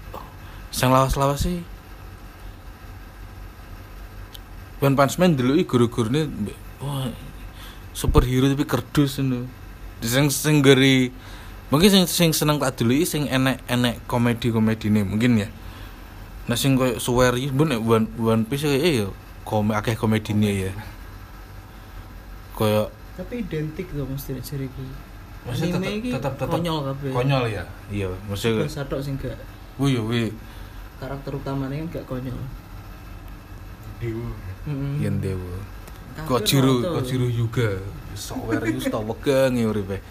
[0.75, 1.63] sing lawas-lawas sih
[4.79, 6.31] One Punch Man dulu i guru-gurune
[6.79, 7.11] wah
[7.91, 9.43] superhero tapi kerdus ngono.
[9.99, 11.11] Sing sing geri
[11.67, 15.47] mungkin sing sing seneng tak dulu sing enek-enek komedi-komedine mungkin ya.
[16.47, 16.95] Nah sing koyo
[17.35, 19.07] iki ben nek One, One Piece eh ya
[19.43, 20.71] komedi akeh komedine ya.
[22.55, 22.87] Koyo
[23.19, 24.79] Tapi identik tuh mesti jariku.
[25.43, 27.11] Maksudnya iki tetep- tetep konyol kabeh.
[27.11, 27.63] konyol ya.
[27.91, 29.35] Iya, maksudnya Bahasa tok sing gak
[29.75, 30.31] wih wih
[30.99, 32.39] karakter utamanya kan gak konyol.
[33.99, 34.31] Dewa
[34.69, 35.09] Heeh.
[35.09, 35.57] yen dewa.
[36.13, 37.01] Naruto.
[37.01, 37.81] Kojiro juga.
[38.13, 40.03] Sower iku tau wegeng ya uripe.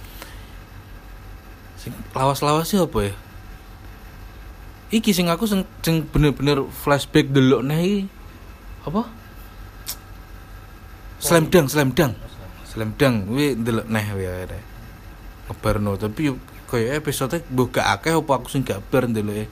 [1.78, 3.14] Sing lawas-lawas sih apa ya?
[4.88, 8.00] Iki sing aku sing, sing bener-bener flashback delok neh iki
[8.88, 9.04] apa?
[11.20, 12.16] Slam dunk, slam dunk.
[12.64, 14.48] Slam dunk kuwi delok neh ya.
[15.48, 19.48] Ngebarno tapi yo kaya episode mbok gak akeh apa aku sing gak bar ndeloke.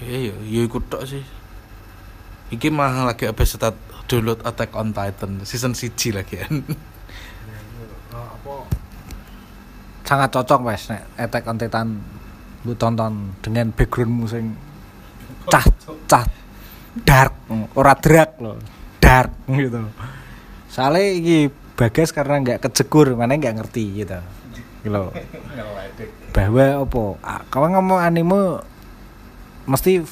[0.00, 1.24] Iya ya, ya iku tok sih.
[2.52, 3.76] Iki malah lagi episode
[4.12, 6.44] download Attack on Titan season 1 lagi.
[6.44, 6.60] Kan.
[10.12, 10.84] sangat cocok mas.
[10.92, 11.88] Nek Attack on Titan
[12.68, 14.44] lu tonton dengan background musik
[15.50, 15.66] cah
[16.06, 16.22] cah
[17.02, 17.34] dark
[17.74, 18.60] ora drag loh
[19.00, 19.88] dark gitu.
[20.68, 21.38] Soalnya iki
[21.74, 24.20] bagas karena nggak kejegur mana nggak ngerti gitu.
[24.86, 25.14] Loh.
[26.34, 27.16] bahwa opo?
[27.22, 28.60] Ah, kalau ngomong anime
[29.64, 30.02] mesti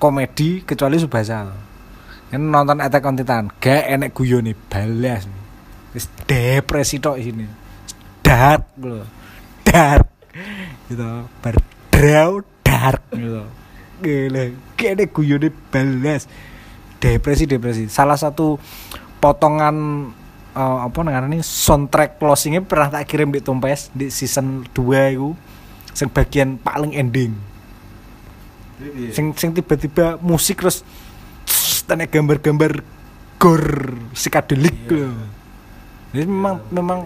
[0.00, 1.50] komedi kecuali Subasa
[2.34, 3.44] kan nonton Attack on Titan.
[3.62, 5.30] Gak enek guyone balas
[5.94, 7.46] wis depresi tok sini
[8.26, 9.06] dark loh
[9.62, 10.10] dark.
[10.90, 11.06] Gitu.
[11.38, 13.02] Berdraw dark.
[13.14, 13.42] Gitu.
[14.02, 14.42] Gila.
[14.74, 16.26] Gak enek guyone balas
[16.98, 17.86] depresi depresi.
[17.86, 18.58] Salah satu
[19.22, 20.10] potongan
[20.58, 25.30] eh, apa namanya soundtrack closingnya pernah tak kirim di Tumpes di season 2 itu
[25.94, 27.38] sing bagian paling ending.
[29.14, 30.82] Sing sing tiba-tiba musik terus
[31.84, 32.72] tenek gambar-gambar
[33.36, 33.64] gor
[34.12, 35.08] psikodelik Iya.
[35.08, 35.28] loh.
[36.14, 37.00] Jadi memang memang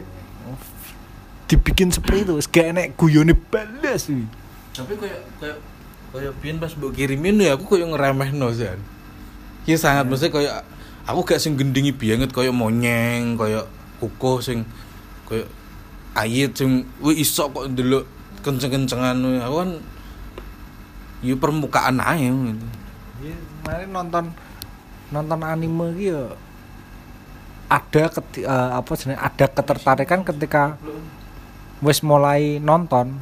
[1.48, 4.24] dibikin seperti itu, gak enek guyone balas sih.
[4.76, 5.58] tapi kayak kayak
[6.14, 8.78] kayak biyen pas mbok kirimin ya aku kayak ngeremehno Zan
[9.66, 10.62] Ki sangat mesti kayak
[11.02, 13.66] aku gak sing gendingi banget kayak monyeng kayak
[13.98, 14.62] kukuh sing
[15.26, 15.50] kayak
[16.14, 18.06] ayit sing wih iso kok ndelok
[18.38, 19.70] kenceng-kencengan aku kan
[21.26, 22.66] ya permukaan aja gitu.
[23.18, 24.24] Iya, kemarin nonton
[25.08, 26.36] nonton anime ya
[27.68, 30.80] ada keti- eh, apa jenenge ada ketertarikan ketika
[31.84, 33.18] wis mulai nonton.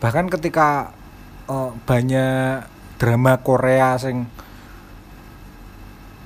[0.00, 0.96] Bahkan ketika
[1.48, 2.64] eh, banyak
[2.96, 4.28] drama Korea sing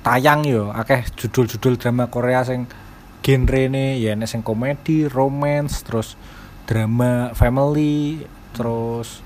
[0.05, 2.69] tayang yo akeh judul-judul drama Korea sing
[3.25, 6.13] genre ne ya enek sing komedi, romance, terus
[6.69, 8.21] drama family,
[8.53, 9.24] terus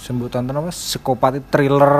[0.00, 0.72] sebutan apa?
[0.72, 1.92] Psikopat thriller.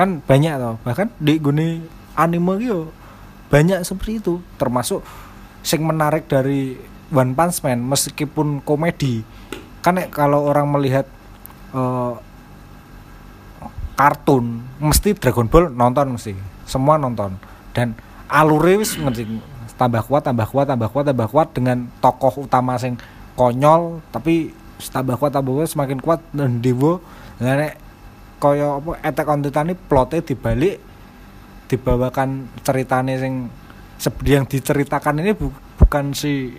[0.00, 0.74] Kan banyak toh.
[0.82, 1.84] Bahkan di guni
[2.16, 2.88] anime gitu
[3.52, 4.40] banyak seperti itu.
[4.56, 5.04] Termasuk
[5.60, 6.80] sing menarik dari
[7.12, 9.20] One Punch Man meskipun komedi.
[9.84, 11.04] Kan kalau orang melihat
[11.76, 12.14] eh,
[13.92, 16.32] kartun mesti Dragon Ball nonton mesti.
[16.64, 17.36] Semua nonton.
[17.76, 17.92] Dan
[18.32, 18.96] alure wis
[19.76, 22.96] tambah kuat tambah kuat tambah kuat tambah kuat dengan tokoh utama sing
[23.36, 24.52] konyol tapi
[24.90, 26.98] tambah kuat tambah kuat semakin kuat dan dewa.
[27.38, 27.74] Lah nek
[28.42, 30.82] kaya apa Attack on Titan ini plotnya dibalik
[31.70, 33.48] dibawakan ceritanya sing
[33.96, 36.50] seperti yang diceritakan ini bu- bukan si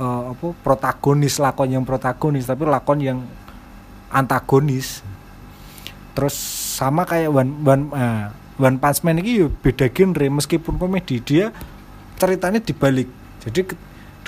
[0.00, 3.18] eh, apa protagonis lakon yang protagonis tapi lakon yang
[4.08, 5.04] antagonis.
[6.14, 6.34] Terus
[6.78, 11.50] sama kayak One One ah, One Punch Man ini yo beda genre meskipun komedi dia
[12.16, 13.10] ceritanya dibalik.
[13.44, 13.76] Jadi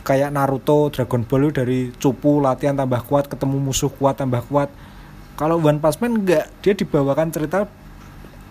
[0.06, 4.70] kayak Naruto Dragon Ball itu dari cupu latihan tambah kuat ketemu musuh kuat tambah kuat.
[5.34, 7.66] Kalau One Punch Man enggak dia dibawakan cerita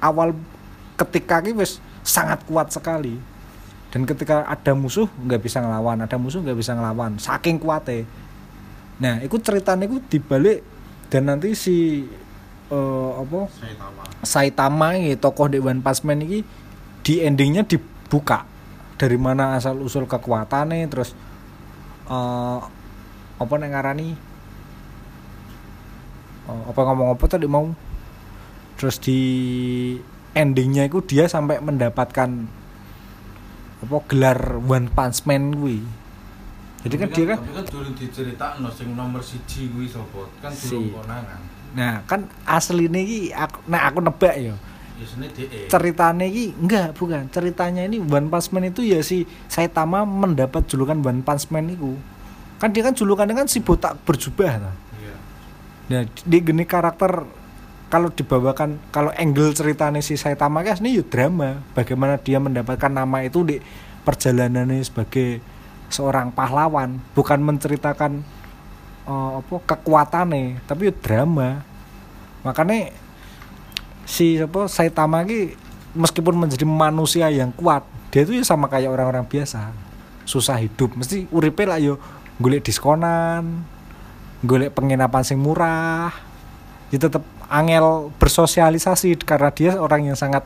[0.03, 0.35] awal
[0.99, 3.15] ketika ini wis sangat kuat sekali.
[3.95, 6.03] Dan ketika ada musuh nggak bisa ngelawan.
[6.03, 7.15] Ada musuh nggak bisa ngelawan.
[7.15, 8.03] Saking kuatnya.
[8.99, 10.59] Nah itu ceritanya itu dibalik
[11.07, 12.03] dan nanti si
[12.67, 13.47] eh, apa?
[14.27, 14.99] Saitama.
[14.99, 16.43] Ini tokoh di One Punch Man ini
[16.99, 18.43] di endingnya dibuka.
[18.99, 21.15] Dari mana asal usul kekuatannya terus
[22.05, 22.59] eh
[23.35, 24.09] apa nek ngarani?
[26.45, 27.71] Eh, apa ngomong apa tadi mau?
[28.75, 29.19] Terus di
[30.35, 32.29] endingnya itu dia sampai mendapatkan
[33.85, 35.79] apa gelar One Punch Man gue
[36.85, 40.29] jadi kan dia kan tapi kan durung diceritakno sing nomor siji kuwi sapa?
[40.37, 40.69] Kan Si.
[40.69, 41.41] durung konangan.
[41.73, 44.53] Nah kan asli ini aku nah aku nebak ya
[45.67, 47.27] ceritanya ini enggak bukan.
[47.29, 51.95] Ceritanya ini One Punch Man itu ya si Saitama mendapat julukan One Punch Man itu
[52.55, 55.15] kan dia kan julukannya kan si botak berjubah iya.
[55.91, 57.27] Nah, di gini karakter
[57.91, 61.61] kalau dibawakan kalau angle ceritanya si Saitama kan ini ya drama.
[61.77, 63.61] Bagaimana dia mendapatkan nama itu di
[64.07, 65.41] perjalanannya sebagai
[65.89, 68.25] seorang pahlawan, bukan menceritakan
[69.05, 71.61] eh, apa kekuatannya, tapi ya drama.
[72.41, 73.04] Makanya
[74.05, 75.57] si apa Saitama ini
[75.97, 79.73] meskipun menjadi manusia yang kuat, dia itu ya sama kayak orang-orang biasa.
[80.23, 81.97] Susah hidup, mesti uripe lah yo.
[82.35, 83.65] Golek diskonan,
[84.45, 86.13] golek penginapan sing murah.
[86.93, 90.45] Dia tetap angel bersosialisasi karena dia orang yang sangat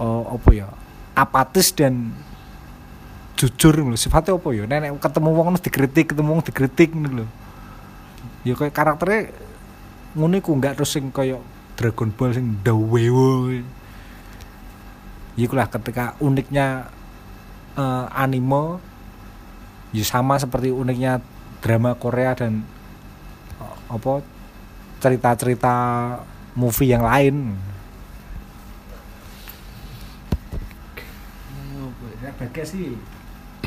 [0.00, 0.66] oh, apa ya
[1.18, 2.14] apatis dan
[3.34, 3.98] jujur lho.
[3.98, 4.64] Sifatnya apa ya?
[4.66, 7.26] Nenek ketemu wong dikritik ketemu wong dikritik ngono lho.
[8.46, 9.34] Ya kayak karakternya
[10.14, 11.42] ngono iku enggak terus sing kayak
[11.78, 13.62] Dragon Ball sing dawewo ya
[15.38, 16.90] ikulah ketika uniknya
[17.78, 18.82] eh, anime
[19.94, 21.22] ya sama seperti uniknya
[21.62, 22.66] drama Korea dan
[23.62, 24.26] eh, apa
[24.98, 25.74] cerita-cerita
[26.58, 27.54] movie yang lain.
[32.18, 32.98] Ya bagas sih.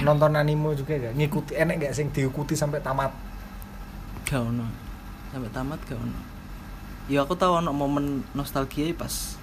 [0.04, 3.16] Nonton anime juga gak ngikuti enek gak sing diikuti sampai tamat.
[4.28, 4.68] Gak ono.
[5.32, 6.31] sampai tamat gak ono
[7.12, 9.36] ya aku tahu ono momen nostalgia ya pas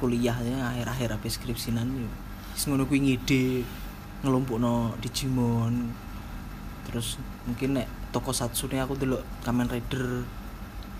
[0.00, 2.08] kuliah ya akhir-akhir habis skripsinan yo
[2.56, 3.64] wis ngono kuwi ngide
[4.20, 5.96] ngelompokno Digimon.
[6.84, 7.16] Terus
[7.48, 10.24] mungkin nek toko Satsune aku delok Kamen Rider.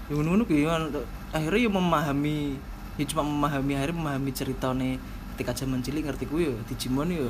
[0.08, 0.64] Ya ngono-ngono kuwi.
[0.64, 0.80] Ya,
[1.36, 2.56] akhirnya ya memahami
[2.96, 4.88] ya cuma memahami akhirnya memahami ceritane
[5.36, 7.28] ketika zaman cilik ngerti kuwi yo Digimon yo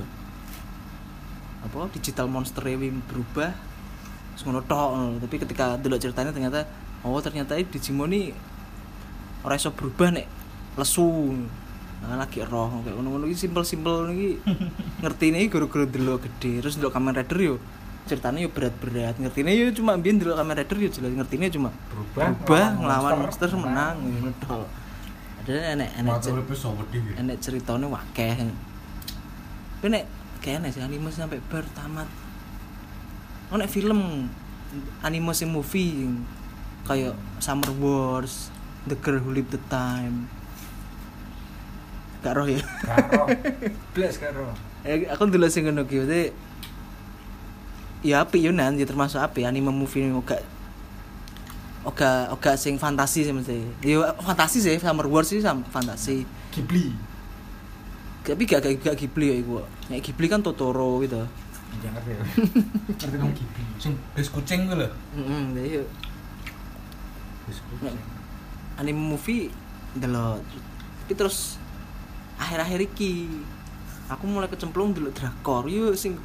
[1.60, 1.90] apa?
[1.92, 3.52] Digital monster yang berubah.
[4.34, 4.62] Terus ngono
[5.18, 6.64] tapi ketika delok ceritanya ternyata
[7.06, 8.32] oh ternyata ini Digimon ini
[9.44, 10.26] ora iso berubah nek
[10.76, 11.36] lesu.
[12.00, 13.28] Nah, lagi roh kayak ngono-ngono.
[13.28, 14.30] Iki simpel-simpel iki
[15.04, 16.64] ngertine iki gara-gara delok gede.
[16.64, 17.54] Terus delok Kamen Rider yo
[18.08, 19.20] ceritanya yo berat-berat.
[19.20, 23.12] Ngertine yo cuma mbiyen delok Kamen Rider yo jelas ngertine cuma Berubah, berubah ngelawan ngelawan
[23.28, 24.68] monster, monster menang ngono tok.
[25.44, 26.14] Ada enek enek
[27.20, 28.48] enek ceritanya wakeh.
[29.80, 30.04] Tapi nek
[30.40, 32.08] kayaknya sih anime sampai bar tamat
[33.52, 34.30] oh nek film
[35.04, 36.08] anime sing movie
[36.84, 38.48] kayak Summer Wars
[38.88, 40.28] The Girl Who Lived the Time
[42.20, 43.32] gak roh ya Karo.
[43.96, 44.52] Blas karo.
[44.84, 46.04] Eh, aku dulu sing ngono ki
[48.00, 50.40] ya api yo nan ya termasuk api anime movie ini oga
[51.84, 56.92] oga oga sing fantasi sih mesti yo fantasi sih Summer Wars sih sam fantasi Ghibli.
[58.24, 61.24] tapi gak gak, gak Ghibli ya iku nek Ghibli kan Totoro gitu
[61.70, 62.10] Jangan ngerti.
[62.10, 62.22] ya.
[63.14, 63.64] Ngerti Ghibli.
[63.78, 64.88] Sing bis kucing ku lho.
[65.16, 65.99] heeh jadi yo nek
[68.80, 69.52] anime movie
[69.96, 70.40] delok.
[71.04, 71.60] Tapi terus
[72.40, 73.28] akhir-akhir iki
[74.08, 75.66] aku mulai kecemplung dulu drakor.
[75.68, 76.16] Yuk sing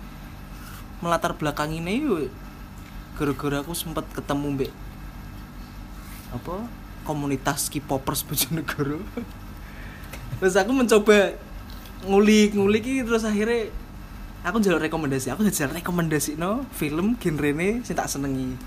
[1.03, 2.31] melatar belakang ini yuk
[3.15, 4.71] gara-gara aku sempat ketemu mbak
[6.35, 6.67] apa
[7.07, 8.99] komunitas K-popers Bojonegoro.
[10.41, 11.37] Terus aku mencoba
[12.03, 13.71] ngulik-ngulik terus akhirnya
[14.43, 15.31] aku jalur rekomendasi.
[15.31, 18.57] Aku jalur rekomendasi no film genre ini sing tak senengi.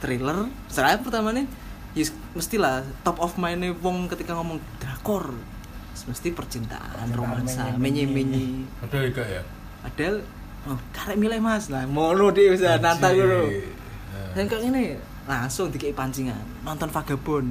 [0.00, 1.44] Thriller saya pertama nih
[1.92, 5.32] ya mestilah top of mind wong ketika ngomong drakor.
[5.92, 8.08] Mesti percintaan romansa menye-menye.
[8.08, 8.46] menye-menye.
[8.82, 9.42] Ada juga ya.
[9.82, 10.16] padahal
[10.66, 11.70] oh karek milih mas.
[11.70, 13.50] Lah mono dia bisa nantang dulu
[14.32, 14.96] dan kayak gini
[15.28, 17.48] langsung dikei pancingan nonton vagabond.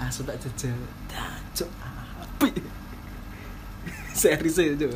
[0.00, 0.74] Langsung tak jajal
[1.54, 1.70] cok
[2.18, 2.50] api
[4.18, 4.92] serius aja cok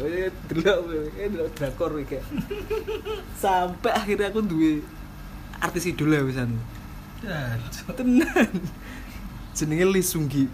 [0.51, 0.79] delok
[1.15, 2.19] eh delok drakor iki.
[2.19, 2.25] Kayak
[3.43, 4.83] sampai akhirnya aku duwe
[5.63, 6.57] artis idola pisan
[7.99, 8.49] tenan.
[9.57, 10.45] Jenenge Lee Sunggi.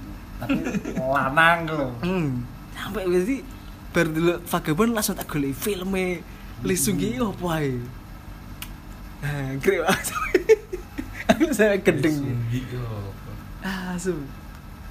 [0.40, 0.58] Tapi
[0.98, 1.88] lanang lho.
[2.02, 2.30] hmm.
[2.74, 3.38] sampai berarti
[3.94, 6.24] bar delok vagabond langsung tak golek filme.
[6.64, 7.78] Lee Sunggi opo ae?
[9.22, 10.08] Nah keren banget
[11.30, 12.16] aku saya gedeng.
[12.18, 12.60] Sunggi,
[13.64, 14.12] ah su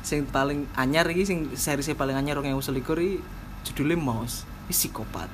[0.04, 3.18] sing paling anyar iki sing series paling anyar 2021 iki
[3.72, 4.44] judulnya Mouse.
[4.68, 5.30] Ini psikopat.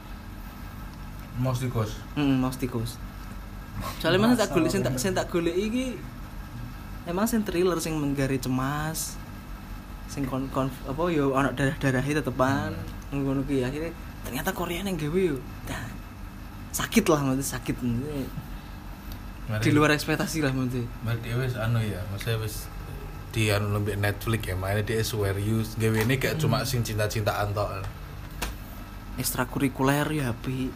[1.40, 1.92] Mouse tikus.
[2.18, 3.00] hmm, Mouse tikus.
[4.04, 5.96] Soalnya mana tak golek sing tak sing tak golek iki
[7.08, 9.16] emang sing thriller sing menggari cemas
[10.10, 12.74] sing kon, kon apa yo anak darah-darahnya tetepan
[13.14, 13.94] ngono ki akhirnya
[14.26, 15.38] ternyata Korea yang gawe yo.
[16.70, 20.86] Sakit lah maksudnya sakit Mari- di luar ekspektasi lah maksudnya.
[21.26, 22.70] Dia wis anu ya, maksudnya wis
[23.34, 25.74] di anu lembek Netflix ya, mainnya dia serius.
[25.82, 27.86] Gawe ini kayak cuma sing cinta-cintaan tok.
[29.20, 30.72] ekstrakurikuler ya api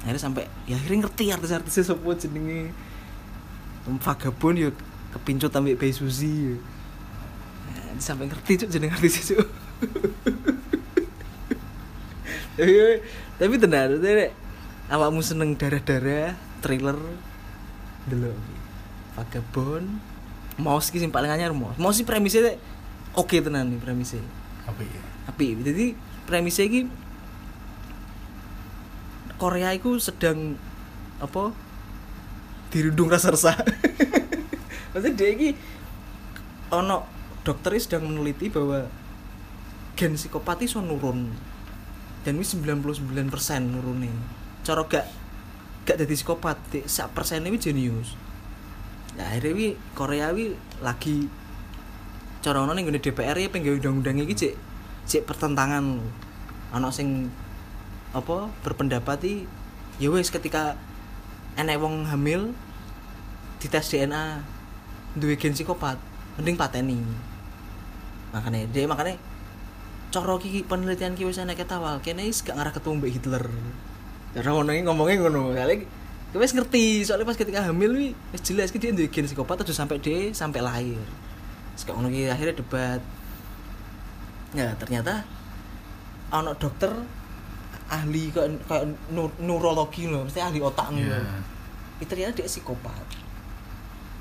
[0.00, 2.72] akhirnya sampai ya akhirnya ngerti artis-artisnya sopo jenenge
[3.84, 4.70] Vagabond yo
[5.12, 6.56] kepincut ambek Bae Suzy yo.
[7.68, 9.48] Nah, sampai ngerti cuk jeneng artisnya cuk.
[12.54, 13.02] Tapi,
[13.34, 14.30] tapi tenar tapi
[14.86, 16.94] awakmu seneng darah-darah thriller
[18.06, 18.38] delok.
[19.18, 19.98] Vagabond
[20.54, 21.74] Mouse sing paling anyar Mouse.
[21.82, 22.54] Mouse sih premisnya
[23.18, 24.22] oke tenan nih premisnya.
[24.70, 25.02] Apa ya?
[25.24, 25.86] tapi jadi
[26.28, 26.80] premisnya ini
[29.34, 30.54] Korea itu sedang
[31.18, 31.50] apa
[32.74, 33.54] dirundung rasa resah.
[34.90, 35.48] Maksudnya dia ini
[36.74, 37.06] ono
[37.46, 38.90] dokter sedang meneliti bahwa
[39.94, 41.30] gen psikopat iso nurun.
[42.26, 42.98] Dan wis 99%
[43.62, 44.10] nurunnya
[44.64, 45.06] cara gak
[45.84, 46.56] gak jadi psikopat
[46.88, 48.16] sak persen ini jenius.
[49.14, 51.28] Nah akhirnya wi Korea wi lagi
[52.40, 54.54] cara ono nggone DPR ya pengen undang-undang iki cek
[55.04, 56.00] cek pertentangan.
[56.00, 56.08] Lho.
[56.72, 57.28] Ana sing
[58.16, 59.46] apa berpendapat
[60.00, 60.80] ya wis ketika
[61.60, 62.56] enek wong hamil
[63.64, 64.44] dites DNA
[65.16, 65.96] duwe gen psikopat
[66.36, 67.00] mending pateni.
[68.30, 69.16] Makanya dia makanya
[70.12, 73.44] coro ki penelitian ki wis enek ketawal kene wis gak ngarah ketemu Mbak Hitler.
[74.34, 75.56] Karena ngono iki ngomongnya ngono.
[75.56, 75.86] Kali
[76.34, 79.72] wis ngerti soalnya pas ketika hamil wi wis jelas ki dia duwe gen psikopat aja
[79.72, 81.00] sampai dia sampai lahir.
[81.74, 83.00] Sekarang ngono ki akhirnya debat.
[84.52, 85.24] Ya ternyata
[86.30, 86.90] ono dokter
[87.84, 91.20] ahli kayak kayak nu- neurologi loh mesti ahli otak Iya.
[91.20, 91.42] loh
[92.00, 92.96] itu ternyata dia psikopat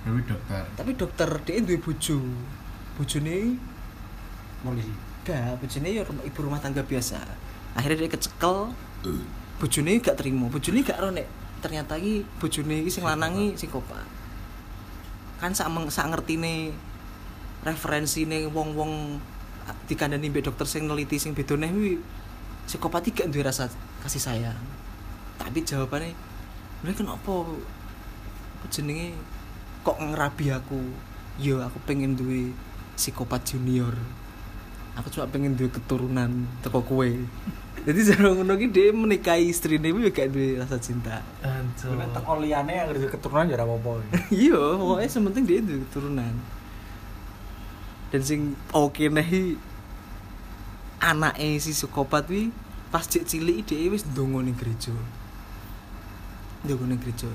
[0.04, 0.64] Dewi dokter.
[0.76, 2.20] tapi dokter dia duwe bojo.
[3.00, 3.56] Bojone
[4.64, 4.94] polisi.
[5.24, 7.20] Gak bojone ya rumah- ibu rumah tangga biasa.
[7.74, 8.76] Akhirnya dia kecekel.
[9.58, 10.52] Bojone gak terima.
[10.52, 11.28] Bojone gak ro nek
[11.64, 14.04] ternyata iki bojone iki sing lanangi psikopat
[15.40, 16.72] kan sak meng, sak ngertine
[17.68, 19.20] referensine wong-wong
[19.88, 22.00] dikandani mbek dokter sing neliti sing neh kuwi
[22.68, 23.72] psikopat iki gak duwe rasa
[24.04, 24.60] kasih sayang.
[25.40, 26.16] Tapi jawabannya
[26.84, 29.16] lha kenapa apa jenenge
[29.84, 30.80] kok ngerabi aku?
[31.38, 32.56] Yo aku pengen duwe
[32.96, 33.94] psikopat junior.
[34.96, 37.18] Aku cuma pengen duwe keturunan teko kue
[37.84, 41.20] jadi cara ngono ki dia menikahi istrine kuwi gak duwe rasa cinta.
[41.44, 41.68] Kan
[42.16, 43.92] teko liyane yang ada keturunan ya ora apa-apa.
[44.32, 46.34] iya pokoknya sementing dia duwe keturunan.
[48.16, 49.60] Dan sing oke nih
[51.04, 52.56] anaknya si psikopat wi
[52.88, 54.96] pas cek cilik dia wis ndonga ning gereja.
[56.64, 57.28] Ning gereja.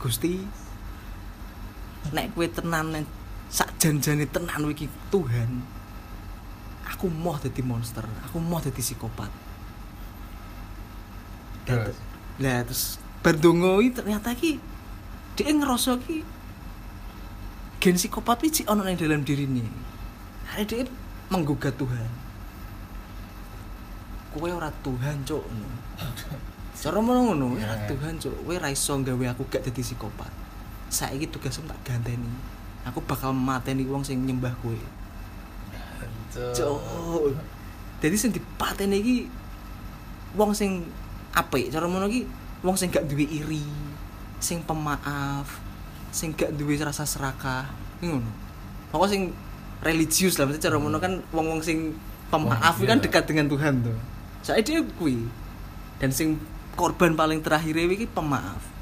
[0.00, 0.48] Gusti
[2.12, 3.04] nek kue tenan nek
[3.48, 5.64] sak janjane tenan iki Tuhan
[6.88, 9.30] aku mau jadi monster aku mau jadi psikopat.
[11.68, 11.96] Terus?
[12.38, 14.56] lah terus berdongo ternyata ki
[15.36, 16.24] dia ngerasa ki
[17.78, 19.68] gen psikopat iki ono ning dalam dirine.
[20.48, 20.88] Hari dia
[21.28, 22.10] menggugat Tuhan.
[24.32, 25.44] Kowe ora Tuhan ngono
[26.80, 27.88] cara ngono ora Iya.
[27.90, 28.34] Tuhan cuk.
[28.44, 30.47] Kowe ra iso gawe aku gak dadi psikopat
[30.88, 32.28] saiki tugasmu tak ganteni.
[32.88, 34.76] Aku bakal mateni wong sing nyembah kowe.
[36.32, 36.80] Cuk.
[37.98, 39.16] Jadi sing dipateni iki
[40.36, 40.84] wong sing
[41.36, 41.68] apik.
[41.68, 42.24] Cara ngono iki
[42.64, 43.64] wong sing gak duwe iri
[44.38, 45.46] sing pemaaf
[46.10, 47.68] sing gak duwe rasa serakah.
[48.00, 48.30] Ngono.
[48.88, 49.22] Pokok sing
[49.84, 51.94] religius lah maksudnya cara ngono kan wong-wong sing
[52.34, 53.04] pemaaf Wong, kan iya.
[53.06, 53.98] dekat dengan Tuhan tuh
[54.42, 55.28] soalnya dia kuwi.
[55.98, 56.38] Dan sing
[56.78, 58.77] korban paling terakhir iki pemaaf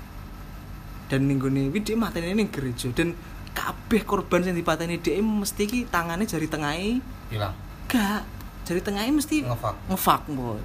[1.06, 2.90] dan ninggone iki dia mateni ning gereja.
[2.90, 3.14] Dan
[3.52, 7.54] kabeh korban sing dipateni dia mesti ki tangannya jari tengahe Hilang.
[7.86, 8.22] gak.
[8.66, 9.74] Jari tengahnya mesti Ngefak.
[9.86, 10.58] ngefak boy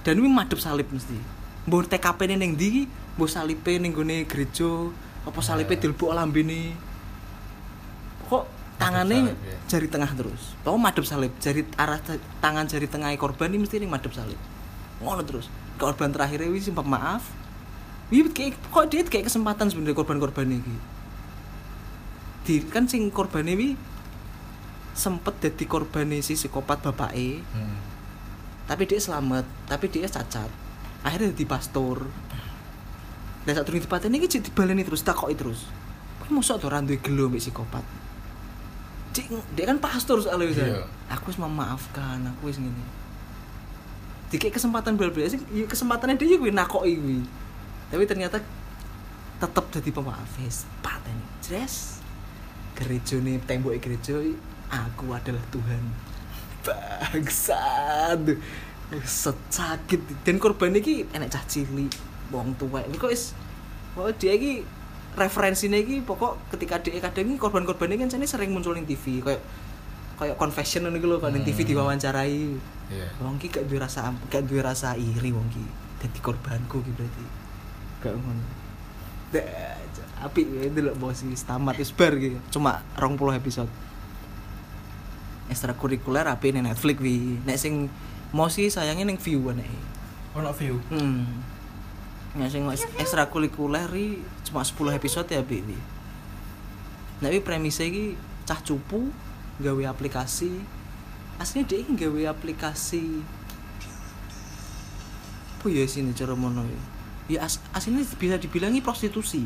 [0.00, 1.16] dan ini madep salib mesti.
[1.64, 4.88] Mbok TKP ini neng di mbok salipe ning gone gereja
[5.22, 5.78] apa salipe Eh.
[5.78, 6.72] dilbuk lambene?
[8.24, 9.56] Kok tangannya salib, ya.
[9.66, 10.42] jari tengah terus?
[10.60, 11.32] Tau madep salib.
[11.38, 14.40] Jari arah ta- tangan jari tengah korban ini mesti ning madep salib.
[14.98, 15.48] Ngono terus.
[15.74, 17.24] Korban terakhirnya wis simpah maaf
[18.08, 20.74] Wih, kayak kok dia kayak kesempatan sebenarnya korban-korban ini?
[22.44, 23.72] Di kan sing korban ini
[24.94, 27.10] sempet jadi korban si psikopat bapak
[27.50, 27.74] Hmm.
[28.64, 30.48] tapi dia selamat tapi dia cacat.
[31.02, 32.04] Akhirnya jadi pastor.
[33.44, 35.68] Dan saat turun di paten ini cik dibaleni terus takoki terus.
[36.20, 37.84] Kok mosok tuh randu gelo mbek psikopat?
[39.12, 40.80] Cik dia kan pastor soalnya bisa Iya.
[41.12, 42.84] aku wis memaafkan aku wis ngene.
[44.32, 47.20] Dikek kesempatan bel-bel sing ya kesempatannya dia kuwi nakoki kuwi
[47.94, 48.42] tapi ternyata
[49.38, 50.26] tetep jadi pemaaf.
[50.36, 52.02] Wis paten jres
[52.74, 54.18] gereja nih tembok gereja
[54.66, 55.82] aku adalah Tuhan.
[56.66, 58.34] Bangsat
[59.06, 61.90] set sakit dan korban iki enek cah cilik
[62.30, 63.32] wong tua ini kok is
[63.92, 64.62] kok dia iki
[65.14, 69.22] referensinya iki pokok ketika dia kadang ini korban-korban ini kan jane sering muncul ning TV
[69.22, 69.40] kayak
[70.14, 71.70] kayak confession iki lho kan ning TV Hmm.
[71.70, 72.42] diwawancarai.
[73.18, 75.64] Wong ki gak duwe rasa am- gak duwe rasa iri wong ki
[76.00, 77.24] dadi korbanku ki berarti
[78.04, 78.44] gak ngono.
[80.20, 83.72] Apik ya delok bos wis tamat wis bar ki cuma 20 episode.
[85.48, 87.40] Ekstrakurikuler apik ning Netflix wi.
[87.44, 87.88] Nek sing
[88.30, 89.68] mau sih sayangnya ning view nek
[90.36, 90.76] Ono view.
[90.92, 91.24] hmm.
[92.36, 93.88] Nek sing eks- ekstrakurikuler
[94.44, 95.78] cuma 10 episode ya apik wi
[97.22, 98.04] nek premisnya iki
[98.44, 99.08] cah cupu
[99.62, 100.50] gawe aplikasi.
[101.40, 103.22] Aslinya dia gawe aplikasi.
[105.56, 106.80] Apa ya sini cara mono ya
[107.30, 109.44] ya as, aslinya bisa dibilangi prostitusi.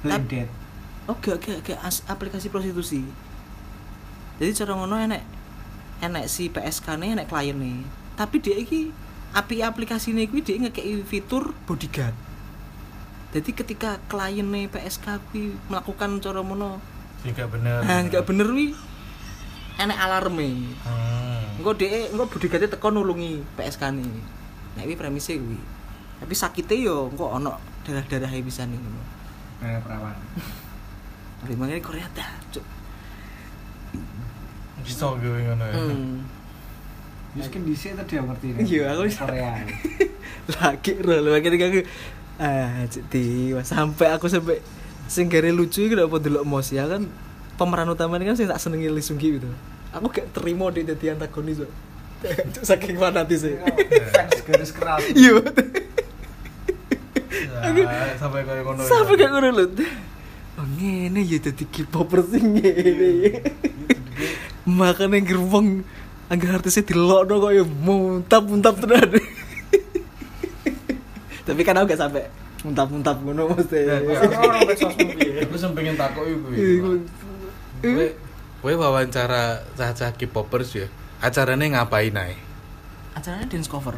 [0.00, 0.46] Blended.
[1.10, 3.04] oh gak gak gak as, aplikasi prostitusi.
[4.38, 5.22] Jadi cara ngono enek
[5.98, 7.82] enek si PSK nih enek klien nih
[8.14, 8.94] tapi dia iki
[9.34, 12.14] api aplikasi nih dia ngekei fitur bodyguard.
[13.34, 16.80] Jadi ketika klien nih PSK kuwi melakukan cara mono
[17.18, 17.82] Sing gak bener.
[17.82, 18.72] nah nggak bener wi
[19.78, 20.70] enek alarme.
[20.86, 21.58] Hmm.
[21.58, 24.10] engko dhek engko bodyguardnya teko nulungi PSK nih
[24.78, 25.58] nah ini premisnya kuwi
[26.18, 27.56] tapi sakitnya yo engko ono
[27.86, 29.02] darah-darah bisa nih ngono
[29.58, 30.14] Eh, perawan.
[31.50, 32.62] Limangnya Korea dah, cuk.
[34.86, 35.74] Bisa gue ngono ya.
[35.74, 36.22] Hmm.
[37.34, 38.46] Wis kan dhisik tadi aku ngerti.
[38.54, 38.60] kan?
[38.62, 39.50] Iya, aku Korea.
[40.62, 41.80] Lagi roh ketika aku
[42.38, 44.62] ah jadi sampai aku sampai
[45.10, 47.10] sing gare lucu iki apa delok mos ya kan
[47.58, 49.50] pemeran utamanya kan sing tak senengi Lee Seung Gi gitu.
[49.90, 51.72] Aku gak terima dia jadi antagonis kok.
[52.68, 53.58] Saking fanatis e.
[54.14, 55.02] Fans garis keras.
[55.10, 55.42] Iya.
[57.38, 58.80] Ya, sampai kayak ngono.
[58.82, 58.88] ya.
[58.90, 59.64] Sampai gak ngono lho.
[60.58, 63.30] oh ngene ya dadi K-popper sing ngene
[64.66, 65.86] makane gerbong
[66.26, 69.22] anggar artisnya dilokno kok ya muntap-muntap tenan
[71.46, 72.26] tapi kan aku gak sampai
[72.66, 73.86] muntap-muntap ngono mesti
[75.46, 76.98] Aku sing pengen takok iku.
[77.78, 78.06] Kowe
[78.58, 80.86] kowe wawancara cah-cah K-popers ya.
[81.22, 82.34] Acarane ngapain ae?
[83.14, 83.94] acaranya dance cover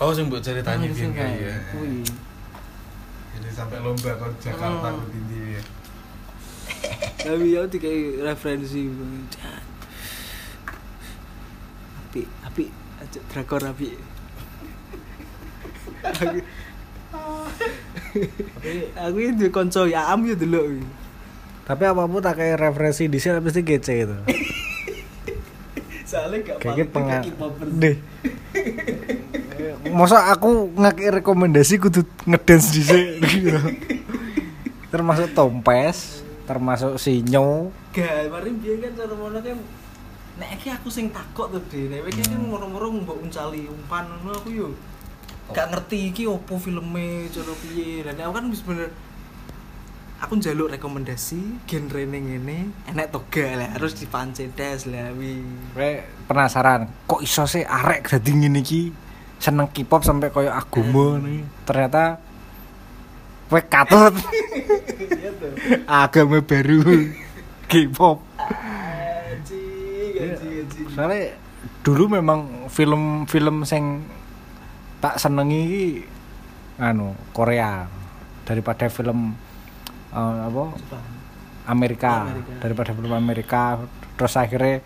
[0.00, 1.44] Oh sing mbok ceritani kae kae.
[1.44, 1.54] ya.
[1.76, 2.00] Kuwi.
[3.36, 5.04] Jadi sampai lomba kon Jakarta Oh.
[5.04, 5.62] ku ya.
[7.20, 8.88] tapi ya dikai referensi
[12.08, 12.64] api api
[12.96, 13.92] aja drakor api
[18.96, 20.80] aku ini duwe konco ya am ya dulu
[21.68, 24.16] Tapi apa pun tak kayak referensi di sini pasti kece itu.
[26.10, 27.96] soalnya gak Kayaknya pengen K-popper deh.
[29.90, 33.50] Masa aku ngaki rekomendasi kudu ngedance di sini.
[34.90, 37.70] termasuk Tompes, termasuk Sinyo.
[37.94, 39.58] gak kemarin dia kan cara mana kan
[40.38, 44.34] nek iki aku sing takok tuh deh nek iki kan moro-moro mbok uncali umpan ngono
[44.34, 44.68] aku yo
[45.54, 48.02] gak ngerti iki opo filmnya cara piye.
[48.02, 48.90] Dan aku kan wis bener
[50.18, 52.58] aku njaluk rekomendasi genre ning ngene
[52.90, 55.42] enek toga lah harus dipancen des lah wi.
[56.26, 58.82] Penasaran, kok iso sih arek dadi ngene iki
[59.40, 61.40] seneng K-pop sampai koyo agama nih.
[61.64, 62.20] Ternyata
[63.48, 64.14] kowe katut.
[65.00, 65.30] Iya
[65.88, 66.84] agama baru.
[67.66, 68.18] K-pop.
[69.40, 71.32] anjing Soalnya
[71.80, 74.04] dulu memang film-film sing
[75.00, 76.04] tak senengi
[76.76, 77.88] anu Korea.
[78.44, 79.32] Daripada film
[80.12, 80.64] eh, apa?
[81.70, 82.52] Amerika, Amerika.
[82.60, 83.62] daripada film Amerika.
[84.18, 84.84] Terus akhirnya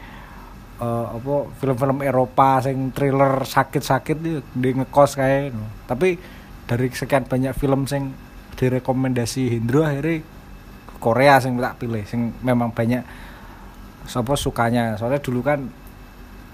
[0.85, 5.65] eh, apa film-film Eropa sing thriller sakit-sakit itu di ngekos kayak no.
[5.89, 6.21] tapi
[6.69, 8.13] dari sekian banyak film sing
[8.61, 10.25] direkomendasi Hendro akhirnya
[11.01, 13.05] Korea sing tak pilih sing memang banyak
[14.09, 14.97] siapa sukanya.
[14.97, 15.69] Soalnya dulu kan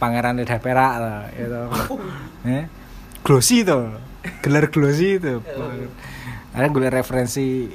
[0.02, 1.60] Pangeran Lidah Perak lah gitu.
[2.50, 2.64] Eh
[3.20, 4.00] glossy tuh
[4.40, 5.44] gelar glossy itu
[6.50, 7.68] ada gue referensi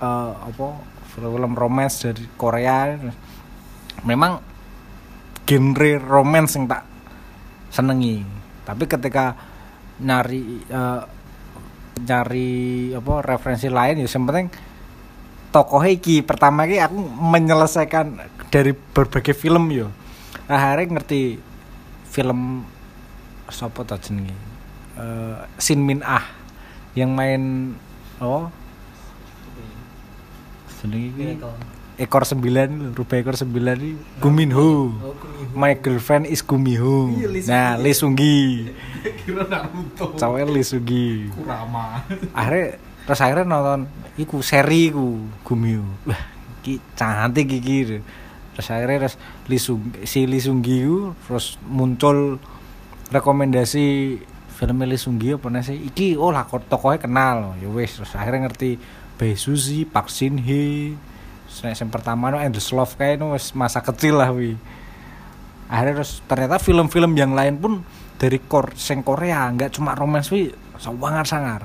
[0.00, 0.66] eh, apa
[1.12, 2.96] film romance dari Korea.
[4.06, 4.40] Memang
[5.48, 6.84] genre romance yang tak
[7.72, 8.20] senengi.
[8.68, 9.32] Tapi ketika
[10.04, 11.02] nyari eh,
[12.04, 12.52] nyari
[12.92, 14.46] apa referensi lain ya yang penting
[15.48, 16.20] tokoh iki.
[16.20, 18.20] Pertama iki aku menyelesaikan
[18.52, 19.88] dari berbagai film yo
[20.48, 21.40] akhirnya ngerti
[22.08, 22.64] film
[23.48, 24.36] siapa tau jenenge?
[25.00, 26.24] Eh, Shin Min Ah
[26.92, 27.72] yang main
[28.20, 28.52] oh
[30.80, 31.24] jenenge iki
[31.98, 34.70] ekor sembilan rubah ekor sembilan ini Guminho.
[35.02, 35.58] Oh, Guminho.
[35.58, 37.10] my girlfriend is Guminho.
[37.10, 37.74] Iya, nah.
[37.74, 38.70] Lee Sunggi
[39.26, 40.14] Kira Naruto.
[40.14, 42.06] cowoknya Lee Sunggi Kurama.
[42.30, 43.80] akhirnya terus akhirnya nonton
[44.14, 46.22] iku seri ku Gumiho wah
[46.62, 47.98] iki cantik iki
[48.54, 49.16] terus akhirnya terus
[49.50, 52.38] Lee Sung, si Lee Sunggi ku terus muncul
[53.10, 54.18] rekomendasi
[54.54, 57.58] film Lee Sunggi apa sih iki oh lah tokohnya kenal.
[57.58, 58.78] Ya wes terus akhirnya ngerti
[59.18, 60.94] Bae Suzy Park Shin Hye
[61.62, 64.54] yang pertama no Endless Love kayak no wes masa kecil lah wi.
[65.68, 67.72] Akhirnya terus ternyata film-film yang lain pun
[68.18, 71.62] dari kor sing Korea nggak cuma romance wi sangar sangar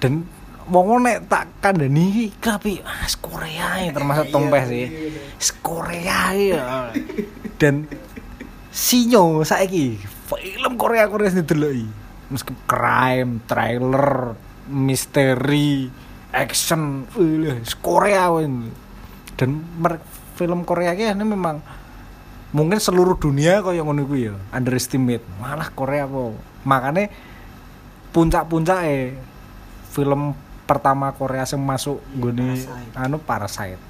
[0.00, 0.24] dan
[0.68, 4.86] wong nek tak kandani iki tapi ah Korea ya termasuk tompeh sih
[5.36, 6.64] es Korea ya.
[7.60, 7.84] Dan
[8.72, 11.88] sinyo saiki film Korea Korea sing dideloki.
[12.30, 14.38] Meski crime trailer
[14.70, 15.90] misteri
[16.30, 18.70] action wih, Korea wen
[19.40, 19.64] dan
[20.36, 21.64] film Korea ini memang
[22.52, 25.24] mungkin seluruh dunia kaya ngono kuwi ya underestimate.
[25.40, 26.36] Malah Korea apa?
[26.68, 27.08] Makanya
[28.12, 29.16] puncak-puncak eh
[29.96, 30.36] film
[30.68, 33.00] pertama Korea yang masuk gini Parasite.
[33.00, 33.82] anu Parasite.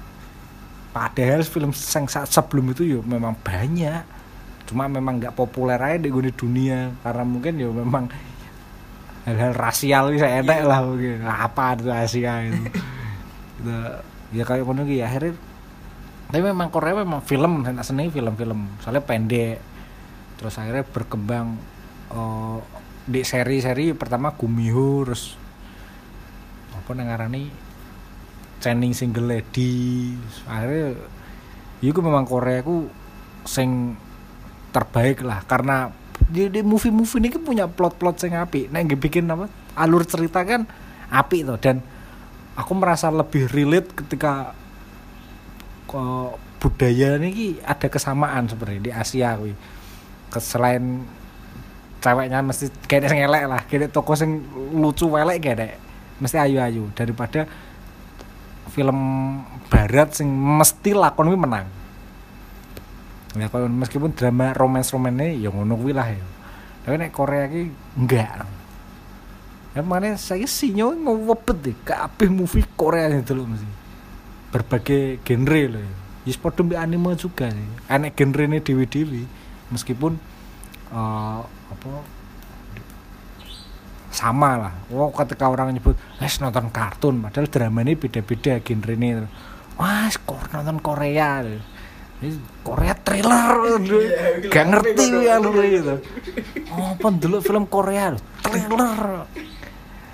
[0.95, 4.03] Padahal film yang sebelum itu ya memang banyak.
[4.71, 6.95] Cuma memang nggak populer aja di dunia.
[7.03, 8.07] Karena mungkin ya memang
[9.27, 11.27] hal-hal rasial bisa enak lah mungkin.
[11.27, 13.79] Apa itu Asia itu gitu.
[14.31, 15.35] Ya kayak ngono ki akhirnya
[16.31, 18.79] tapi memang Korea memang film saya tak senengi film-film.
[18.79, 19.59] Soalnya pendek
[20.39, 21.59] terus akhirnya berkembang
[22.15, 22.57] eh,
[23.03, 25.35] di seri-seri pertama Gumiho terus
[26.71, 27.51] apa nang ngarani
[28.63, 30.15] Channing Single Lady.
[30.47, 30.95] Akhirnya
[31.83, 32.87] itu memang Korea ku
[33.43, 33.99] sing
[34.71, 35.91] terbaik lah karena
[36.31, 40.63] di, movie-movie ini punya plot-plot sing nek nggih bikin apa alur cerita kan
[41.11, 41.83] apik tuh dan
[42.61, 44.53] aku merasa lebih relate ketika
[45.89, 49.57] kok budaya ini ada kesamaan sebenarnya di Asia kuwi.
[50.37, 51.03] Selain
[51.99, 54.45] ceweknya mesti kayak sing elek lah, kayak toko sing
[54.77, 55.81] lucu welek kayak
[56.21, 57.49] mesti ayu-ayu daripada
[58.69, 58.99] film
[59.67, 61.65] barat sing mesti lakon menang.
[63.35, 66.23] Ya kalau meskipun drama romance-romance ya ngono kuwi lah ya.
[66.85, 68.60] Tapi nek Korea ki enggak.
[69.71, 73.67] Ya mana saya sinyo ngewebet deh kabeh movie Korea itu loh mesti.
[74.51, 75.79] Berbagai genre loh.
[75.79, 75.91] Ya
[76.27, 77.69] yes, padha mbek anime juga sih.
[77.87, 79.23] Enek genrene dewi-dewi
[79.71, 80.19] meskipun
[80.91, 81.89] eh, apa
[84.11, 84.73] sama lah.
[84.91, 89.23] Oh, ketika orang nyebut, "Es nonton kartun," padahal drama ini beda-beda genre ini.
[89.79, 91.41] Wah, kok nonton Korea.
[92.21, 93.79] Ini Korea thriller.
[94.51, 95.49] Gak ngerti ya lu.
[96.69, 98.13] Oh, apa dulu film Korea
[98.43, 99.25] thriller.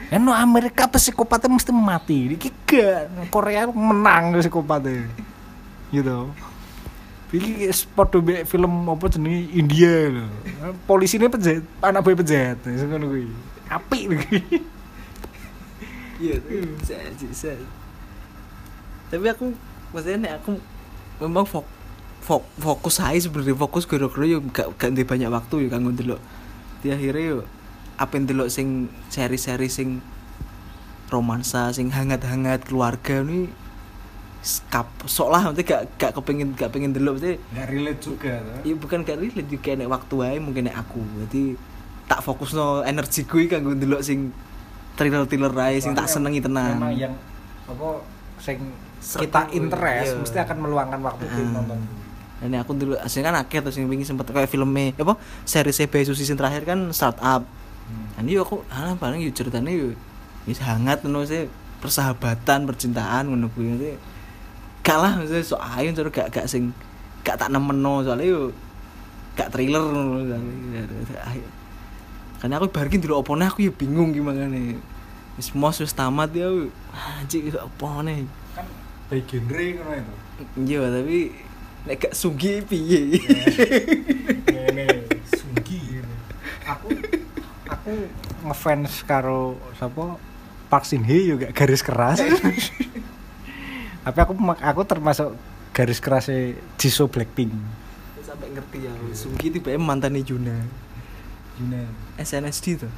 [0.08, 2.40] Eno Amerika psikopatnya mesti mati.
[2.40, 5.04] Iki gak Korea menang psikopatnya.
[5.92, 6.32] Gitu.
[7.28, 10.32] Iki padha mbek film apa jenenge India lho.
[10.88, 12.56] Polisi ini penjahat, anak boy penjahat.
[12.64, 13.28] Sing ngono kuwi.
[13.68, 14.20] Apik lho.
[16.24, 16.40] Iya,
[17.20, 17.52] bisa.
[19.12, 19.52] Tapi aku
[19.92, 20.56] maksudnya nek aku
[21.20, 21.68] memang fok,
[22.24, 26.24] fok, fokus aja sebenarnya fokus gara-gara yo gak gak ndek banyak waktu yo kanggo ndelok.
[26.80, 27.38] Di akhirnya yo
[27.98, 30.00] apa ndelok sing seri-seri sing
[31.10, 33.48] romansa sing hangat-hangat keluarga nih
[34.44, 38.34] skap sok lah nanti gak gak kepengin gak pengen delok mesti Gak relate juga
[38.64, 41.44] iya bukan gak relate juga nek waktu aja mungkin nek aku jadi
[42.08, 44.32] tak fokus no energi gue kanggo ndelok sing
[44.96, 47.14] thriller-thriller aja sing tak senengi tenan Memang yang
[47.68, 47.88] apa
[48.40, 48.62] sing
[48.98, 50.20] kita gue, interest iya.
[50.22, 51.32] mesti akan meluangkan waktu Ah.
[51.38, 51.80] untuk nonton.
[52.38, 55.94] Dan aku dulu aslinya kan akeh terus yang wingi sempet kayak filmnya apa seri CB
[56.06, 57.42] Susi yang terakhir kan startup.
[58.18, 59.94] Dan yo aku alah paling yo ceritanya yo
[60.48, 61.48] wis hangat ngono sih
[61.84, 63.94] persahabatan, percintaan ngono kuwi nanti
[64.82, 66.72] gak lah maksudnya so ayo terus gak gak sing
[67.28, 68.42] gak tak nemeno soalnya yo
[69.36, 70.82] gak thriller ngono soalnya.
[71.28, 71.48] Ayo.
[72.40, 74.80] Karena aku barkin dulu opone aku ya bingung gimana nih.
[75.38, 76.50] Wis mos wis tamat ya
[77.22, 78.26] anjir opone.
[78.56, 78.66] Kan
[79.12, 80.14] by genre ngono itu.
[80.64, 81.20] Iya tapi
[81.86, 83.20] nek gak sunggi piye.
[84.48, 84.86] Ngene,
[85.28, 86.04] Sugi.
[86.68, 86.92] Aku
[87.88, 88.04] aku
[88.52, 90.20] ngefans karo sapa
[90.68, 92.20] Park Shin Hye juga garis keras.
[94.04, 95.32] Tapi aku aku termasuk
[95.72, 97.56] garis kerasnya Jisoo Blackpink.
[98.28, 100.52] sampai ngerti ya Sungki tiba mantannya Juna
[101.64, 101.88] Yuna.
[102.20, 102.92] SNSD tuh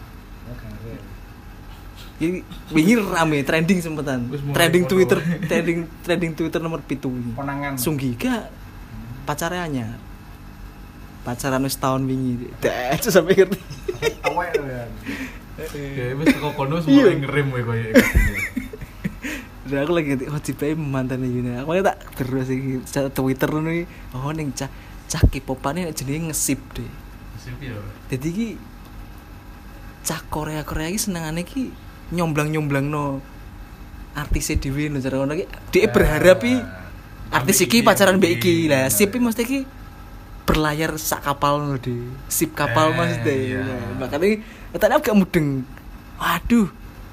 [2.19, 2.41] ini
[2.73, 4.89] wingi rame trending sempetan trending.
[4.89, 7.77] Twitter trending trending Twitter nomor pitu ini Konangan.
[7.77, 8.49] Sunggi gak
[9.29, 10.08] pacarnya anyar
[11.29, 12.49] pacaran wis tahun wingi.
[12.57, 13.59] Dah itu sampai ngerti.
[14.25, 14.83] Awet ya.
[15.69, 17.05] Ya wis teko kono Iya.
[17.05, 17.87] semua ngerem kowe koyo
[19.69, 22.81] dan aku lagi ngerti oh tiba mantannya Juna aku lagi tak terus sih
[23.13, 23.85] Twitter nih
[24.17, 24.65] oh neng cah
[25.05, 26.89] cah K-popan ini jenenge ngesip deh
[27.37, 27.77] Sip ya.
[28.09, 28.47] jadi ki
[30.01, 31.69] cah Korea Korea ki senengane ki
[32.17, 33.21] nyomblang nyomblang no
[34.17, 36.55] artisnya dewi no cara ngono ki dia berharap ki
[37.29, 38.65] artis iki pacaran mbek iki.
[38.65, 39.59] lah sip ki mesti ki
[40.49, 41.93] berlayar sak kapal no di
[42.25, 43.61] sip kapal Eh, mas deh iya.
[43.95, 44.41] makanya
[44.73, 45.61] tadi agak mudeng
[46.17, 46.65] waduh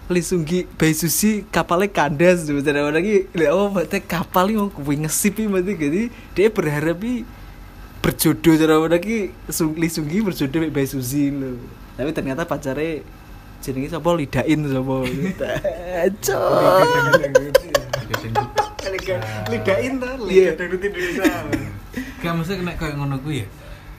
[0.06, 5.44] Lisunggi Bayi Susi kapalnya kandas ngono ki lha oh berarti kapal iki mau ngesip ki
[5.44, 7.02] berarti jadi dia berharap
[8.00, 11.58] berjodoh cara mana ki Sung- Lee Sunggi berjodoh dengan Bae Suzy lho.
[11.98, 13.02] Tapi ternyata pacarnya
[13.58, 14.94] jenenge sapa Lidain sapa.
[16.22, 16.50] Cok.
[19.50, 20.54] Lidain tuh, Iya.
[20.54, 21.75] Indonesia.
[22.22, 23.48] Gak mesti nek koyo ngono kuwi ya.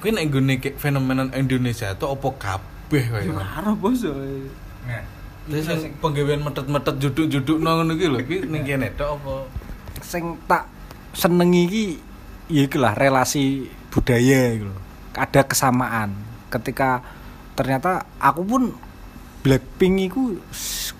[0.01, 3.41] Kuwi nek nggone kayak fenomena Indonesia itu opo kabeh ngono.
[3.41, 4.01] Marah bos.
[4.03, 5.03] Nah,
[5.47, 9.35] Terus sing penggawean metet-metet juduk-juduk nang ngono kuwi lho, kuwi ning kene tok apa?
[10.03, 10.69] sing tak
[11.11, 11.85] senengi iki
[12.47, 14.81] ya iki lah relasi budaya gitu loh.
[15.17, 16.13] Ada kesamaan
[16.53, 17.01] ketika
[17.57, 18.63] ternyata aku pun
[19.41, 20.37] Blackpink itu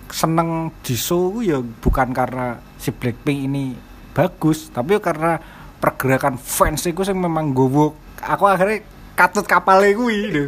[0.08, 3.76] seneng Jisoo ku ya bukan karena si Blackpink ini
[4.16, 5.38] bagus, tapi karena
[5.78, 8.82] pergerakan fans itu sing memang gowo aku akhirnya
[9.14, 10.44] katut kapalnya kuwi lho.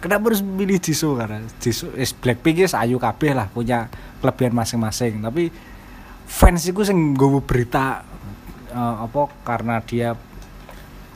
[0.00, 3.88] Kenapa harus milih Jisoo karena Jisoo is Blackpink is ayu kabeh lah punya
[4.20, 5.48] kelebihan masing-masing, tapi
[6.28, 8.04] fans itu sing nggawa berita
[8.68, 10.12] eh, apa karena dia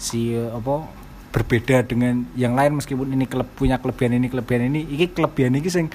[0.00, 0.88] si apa
[1.28, 5.68] berbeda dengan yang lain meskipun ini kele- punya kelebihan ini kelebihan ini iki kelebihan ini
[5.68, 5.92] sing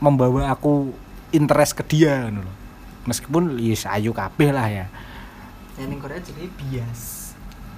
[0.00, 0.92] membawa aku
[1.36, 2.48] interest ke dia loh.
[3.04, 4.86] meskipun yes ayu kabeh lah ya
[5.74, 7.02] Yang ning Korea jenenge bias.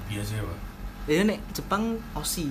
[0.07, 0.59] Biasa ya, Pak.
[1.07, 1.83] Ya nek Jepang
[2.13, 2.49] Osi.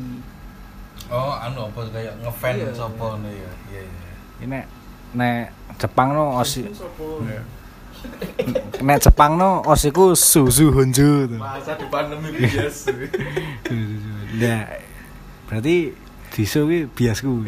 [1.11, 2.71] Oh, anu apa kayak ngefan Iya.
[2.73, 3.51] sapa ngono ya.
[3.69, 4.11] Iya iya.
[4.41, 4.59] ini
[5.15, 5.47] nek
[5.79, 7.07] Jepang no osi Sapa?
[8.83, 11.39] nek Jepang no osiku Suzu Honjo tuh.
[11.39, 12.91] Masa di pandemi biasa.
[14.35, 14.67] Nah,
[15.47, 15.95] berarti
[16.35, 17.47] Jisoo ki biasku.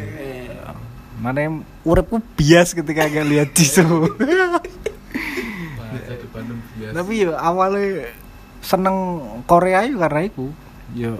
[1.19, 4.07] Mana yang uripku bias ketika gak lihat Jisoo.
[6.33, 6.93] Nonton biasa.
[6.95, 7.85] Tapi ya awalnya
[8.63, 8.95] seneng
[9.47, 10.45] Korea itu karena itu.
[10.95, 11.13] Ya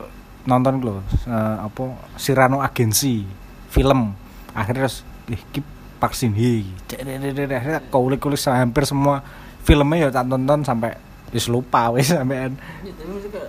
[0.48, 1.84] nonton lho eh, apa
[2.16, 3.28] Cyrano Agency
[3.72, 4.16] film.
[4.56, 5.62] Akhirnya terus ih ki
[5.98, 6.64] Park Shin Hye.
[6.64, 6.74] iki.
[6.94, 9.26] Dek, dek, dek, dek, Akhirnya kulik-kulik hampir semua
[9.66, 10.96] filmnya ya tak tonton sampai
[11.36, 12.56] wis lupa wis sampean.
[12.86, 13.44] Ya, tapi maksudnya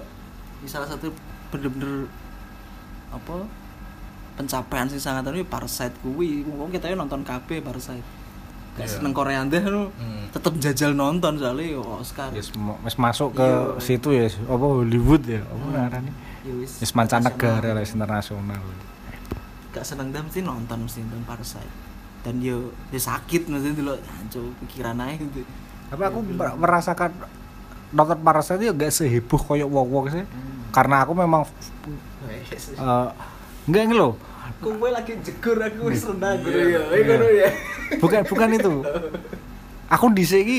[0.67, 1.15] salah satu
[1.55, 2.11] bener-bener
[3.09, 3.47] apa
[4.37, 8.18] pencapaian sing sangat anu ya Parasite kuwi wong kita ya nonton KB Parasite
[8.75, 8.95] gak Iya.
[8.95, 10.29] seneng Korea deh nu Hmm.
[10.29, 13.79] tetep jajal nonton soalnya yo Oscar mo- wis masuk ke Iya.
[13.79, 15.41] situ ya apa Hollywood ya.
[15.41, 16.11] Apa ngarani?
[16.41, 18.61] Ya wis Wis mancanegara lah internasional.
[19.69, 21.71] gak seneng dah mesti nonton mesti nonton Parasite
[22.21, 22.57] dan yo
[22.87, 25.45] yo sakit mesti dulu hancur pikiran aja gitu
[25.87, 27.13] Tapi aku mer- merasakan
[27.91, 30.25] nonton Parasite itu gak seheboh koyo wong-wong sih.
[30.69, 31.49] Karena aku memang
[32.27, 32.45] eh
[33.65, 34.13] enggak ini loh.
[34.59, 36.65] Kowe lagi jegur aku wis rendah Iya, gitu ya.
[36.69, 37.03] iya.
[37.05, 37.49] Ngono ya.
[37.97, 38.73] Bukan bukan itu.
[39.89, 40.59] Aku di sini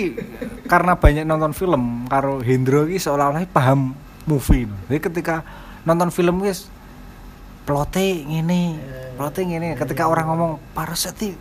[0.65, 3.93] karena banyak nonton film karo Hendro iki seolah-olah paham
[4.25, 4.65] movie.
[4.89, 5.45] Jadi ketika
[5.85, 6.65] nonton film guys
[7.63, 8.81] plote ngene,
[9.13, 9.77] plote ngene.
[9.77, 11.37] Ketika orang ngomong Parasite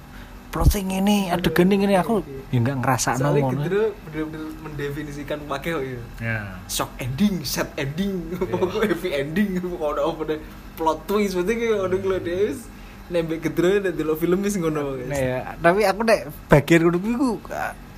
[0.49, 3.61] plote ngene, adegan ngene aku ya enggak ngerasa Soalnya ngono.
[3.69, 6.01] gitu bener-bener mendefinisikan pakai kok ya.
[6.25, 6.39] Ya.
[6.65, 10.39] shock ending, sad ending, pokoknya happy ending, pokoknya apa deh
[10.81, 12.61] plot twist, berarti kayak udah dia wis
[13.09, 15.13] nembek gedro dan dulu film wis ngono guys.
[15.13, 17.31] Nah, ya, tapi aku nek bagian ngono ku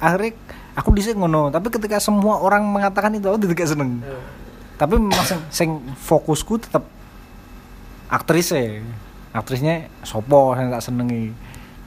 [0.00, 0.30] akhirnya
[0.74, 4.00] aku dhisik ngono, tapi ketika semua orang mengatakan itu aku tidak seneng.
[4.80, 5.68] Tapi memang sing, sing
[6.00, 6.88] fokusku tetap
[8.08, 8.80] aktrisnya.
[9.30, 11.36] Aktrisnya sopo yang tak senengi.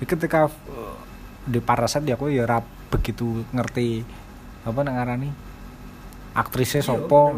[0.05, 0.95] Ketika uh,
[1.43, 4.05] di Parasite ya aku ya ora begitu ngerti
[4.63, 5.29] apa nang ngarani
[6.33, 7.35] aktrisnya sopo.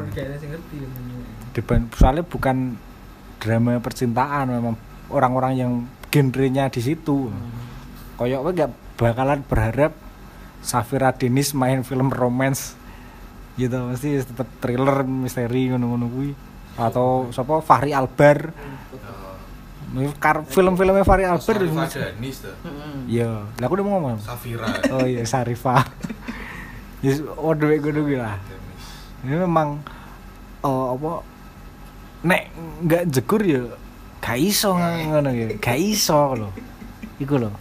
[1.55, 2.75] Diban- soalnya bukan
[3.39, 4.75] drama percintaan memang
[5.09, 5.71] orang-orang yang
[6.11, 7.31] genrenya di situ.
[8.15, 9.91] Koyok kowe gak bakalan berharap
[10.63, 12.75] Safira Denis main film romance
[13.59, 13.75] gitu.
[13.91, 16.31] Mesti tetap thriller misteri ngono-ngono kuwi.
[16.75, 18.51] Atau siapa Fahri Albar
[20.19, 22.55] Kar film-filmnya Fahri Albar Sarifah Danis tuh.
[23.07, 23.47] iya.
[23.47, 24.19] Lah aku udah mau ngomong.
[24.19, 24.67] Safira.
[24.93, 25.87] oh iya Sarifah
[27.05, 28.35] yes waduh gue dulu lah.
[29.21, 29.79] Ini memang
[30.65, 31.11] oh, apa
[32.25, 32.43] nek
[32.81, 33.61] nggak jegur ya
[34.25, 35.47] gak iso ngono ya.
[35.61, 36.49] Gak iso lho.
[37.21, 37.53] Iku lho.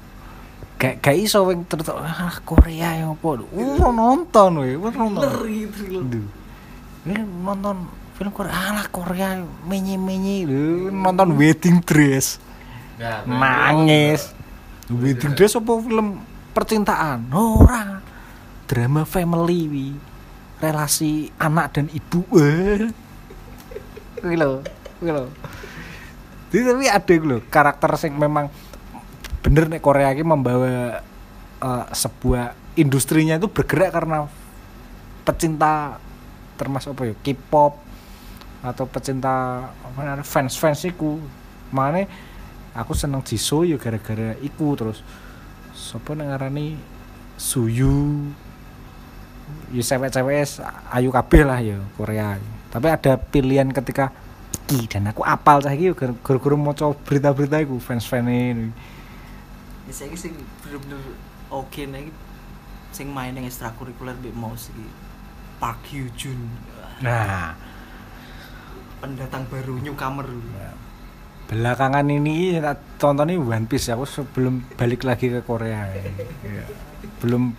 [0.80, 3.44] Gak gak iso wing terus ah Korea yang apa?
[3.52, 5.28] Uh nonton we nonton.
[5.28, 6.26] Aduh.
[7.04, 10.46] ini nonton film Korea alah Korea menye menye
[10.90, 12.38] nonton wedding dress.
[12.94, 14.30] Nah, nangis.
[14.86, 16.22] Wedding dress apa film
[16.54, 17.26] percintaan?
[17.34, 17.98] Ora.
[18.70, 19.88] Drama family wi.
[20.62, 22.88] Relasi anak dan ibu eh.
[24.22, 24.62] Kuwi lho
[25.02, 25.28] kuwi lho.
[26.54, 28.46] Jadi tapi ada loh karakter sing memang
[29.42, 31.02] bener nih Korea ini membawa
[31.60, 34.30] eh, sebuah industrinya itu bergerak karena
[35.26, 35.98] pecinta
[36.54, 37.14] termasuk apa ya?
[37.18, 37.83] K-pop
[38.64, 41.20] atau pecinta namanya fans-fans iku.
[41.68, 42.08] Makanya
[42.72, 45.04] aku seneng Jisoo ya gara-gara iku terus
[46.16, 46.80] nang ngarani
[47.34, 48.30] Suyu
[49.74, 50.64] ya cewek-cewek
[50.96, 52.40] ayu kabeh lah ya Korea.
[52.72, 54.10] Tapi ada pilihan ketika
[54.64, 58.72] iki dan aku apal saiki yo gara-gara maca berita-berita iku fans-fans ini.
[59.84, 60.32] Ya saya sing
[60.64, 61.02] bener-bener
[61.52, 62.08] oke nih
[62.94, 64.86] sing main yang ekstrakurikuler mbek mouse iki.
[65.58, 66.38] Park Hyo Jun.
[67.02, 67.54] Nah,
[69.04, 70.24] Pendatang baru newcomer.
[71.44, 75.92] belakangan ini tak tonton ini One Piece aku sebelum balik lagi ke Korea
[76.40, 76.64] Iya.
[77.20, 77.52] belum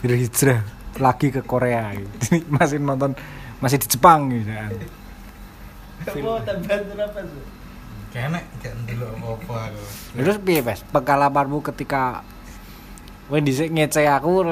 [0.00, 0.64] berhijrah
[0.96, 3.12] lagi ke Korea Jadi masih nonton
[3.60, 4.72] masih di Jepang gitu kan.
[6.00, 7.44] Apa tambahan apa tuh?
[8.08, 9.84] Kayaknya gak dulu apa-apa aku.
[10.16, 12.24] terus piye Bes pengalamanmu ketika
[13.28, 14.48] Wah dhisik ngece aku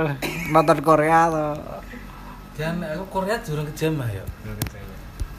[0.53, 1.57] nonton Korea atau
[2.53, 4.21] Dan aku Korea durung kejamah ya.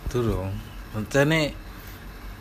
[0.10, 0.50] Durung.
[0.96, 1.52] Mancane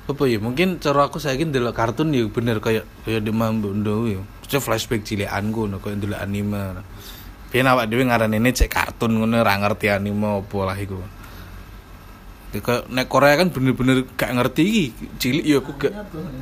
[0.04, 4.20] apa ya mungkin cara aku saiki ndelok kartun ya bener kayak kayak di Mambondo ya.
[4.22, 6.62] Maksudnya flashback cilikanku ngono kayak ndelok anime.
[7.50, 11.02] Biyen awak dhewe ngaran ini cek kartun ngono ora ngerti anime apa lah iku.
[12.54, 14.86] Ya, Kayak nek Korea kan bener-bener gak ngerti iki.
[15.18, 15.92] Cilik ya aku gak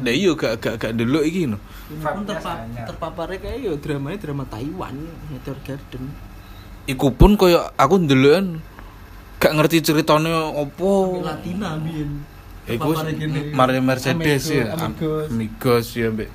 [0.04, 1.56] Nah iya gak gak gak ndelok iki no.
[1.88, 4.92] Pun terpa terpaparnya kayak yo dramanya drama Taiwan,
[5.32, 6.04] Meteor Garden.
[6.84, 8.60] Iku pun koyo aku ndelokan
[9.42, 11.18] gak ngerti ceritanya opo.
[11.18, 12.22] Latina biyen.
[12.62, 12.94] Ya iku.
[13.50, 15.26] Mario Mercedes ya, Am- Amigos.
[15.34, 16.30] Amigos ya mbek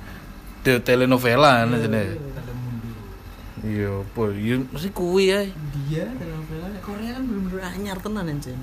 [0.60, 2.20] te telenovela nah jenenge.
[3.58, 5.40] Iya, apa ya mesti kuwi ya.
[5.88, 8.60] Dia telenovela Korea kan bener-bener anyar tenan encen.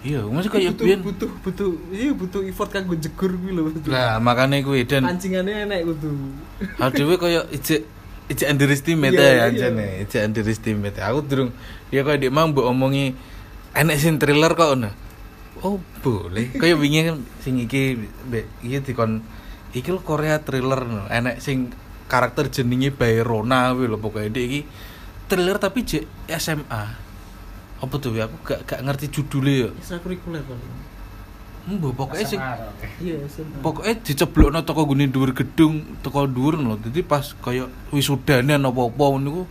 [0.00, 1.00] Iya, mesti kayak butuh, biyen.
[1.04, 3.68] butuh butuh iya butuh effort kanggo jegur kuwi lho.
[3.90, 6.14] Lah, makane kuwi dan Pancingannya enak kudu.
[6.78, 7.84] adewe kaya ijek
[8.30, 9.44] Ijek underestimate Iya, ya iya.
[9.50, 11.02] anjane, ijek underestimate.
[11.02, 11.50] Aku durung
[11.90, 13.10] ya koyo dik mang mbok omongi
[13.74, 14.90] enek sing thriller kok ngono.
[15.60, 16.56] Oh, boleh.
[16.56, 17.98] Kayak wingi kan sing iki
[18.28, 19.20] mbek iki dikon
[19.76, 21.04] iki lho Korea thriller no.
[21.10, 21.70] Enek sing
[22.08, 24.60] karakter jenenge Bayrona kuwi lho pokoke dik iki
[25.28, 26.04] thriller tapi jek
[26.40, 26.82] SMA.
[27.80, 28.28] Apa tuh ya?
[28.28, 29.70] Aku gak gak ngerti judulnya ya.
[29.76, 30.72] Ekstrakurikuler paling.
[31.70, 32.40] Mbok pokoke sing
[33.00, 33.60] Iya, SMA.
[33.60, 39.44] pokoknya diceblokno toko gune dhuwur gedung toko dhuwur lho dadi pas kaya wisudane apa-apa niku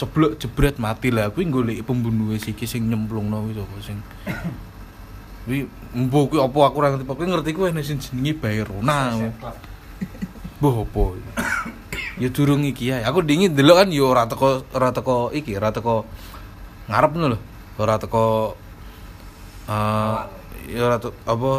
[0.00, 1.28] ceblok jebret mati lah.
[1.28, 3.98] Kuwi golek pembunuhe siki sing nyemplungno kuwi sapa sing
[5.44, 8.96] kuwi mbok kuwi apa aku ora ngerti pokoke ngerti kuwi ana sing jenenge Bayrona
[10.60, 11.02] mbah apa?
[12.20, 15.68] Ya durung iki ya aku dingin delok kan yo ora teko ora teko iki ora
[15.72, 16.08] teko
[16.88, 17.38] ngarep lho.
[17.80, 18.56] Ora teko
[19.68, 21.50] eh ya ora te- apa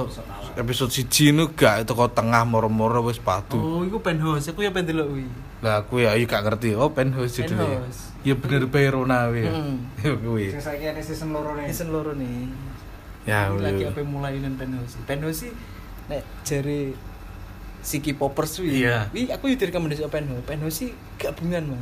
[0.53, 4.47] episode siji nu gak teko tengah moro-moro wis padu Oh, iku penthouse.
[4.47, 5.25] Aku ya pengen delok kuwi.
[5.61, 8.17] lah aku ya iya gak ngerti oh penthouse Penthouse.
[8.21, 9.77] ya bener Bayrona kuwi ya Hmm.
[10.01, 11.65] Ya kuwi Sing saiki ana season loro nih.
[11.67, 12.49] Season loro nih.
[13.23, 13.87] ya lagi kuwi.
[13.87, 14.97] apa mulai nen penthouse.
[15.03, 15.51] Penthouse sih
[16.07, 16.97] nek jare
[17.79, 18.81] Siki Poppers kuwi.
[18.81, 19.09] Iya.
[19.09, 20.43] Wi aku yo direkomendasi penthouse.
[20.43, 21.81] Penthouse sih gabungan, Mas.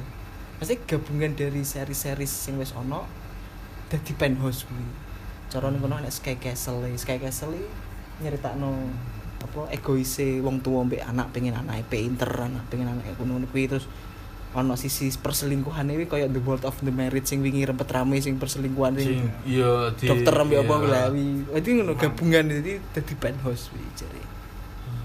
[0.57, 3.07] Maksudnya gabungan dari seri-seri sing wis ono
[3.87, 4.85] dadi penthouse kuwi.
[5.49, 7.67] Cara kono nek Sky Castle, Sky Castle iki
[8.21, 8.69] nyeritakno
[9.39, 13.65] apa egoise wong tua mbek anak pengen anake pinter, anak pengen anake ngono kuwi.
[13.65, 13.89] Terus
[14.49, 18.41] ono sisi perselingkuhan iki koyo The World of the Married sing wingi rempet rame sing
[18.41, 20.89] perselingkuhan sing iya di dokter ambil apa iya.
[20.89, 24.21] lah wi itu ngono gabungan jadi jadi penthouse wi jadi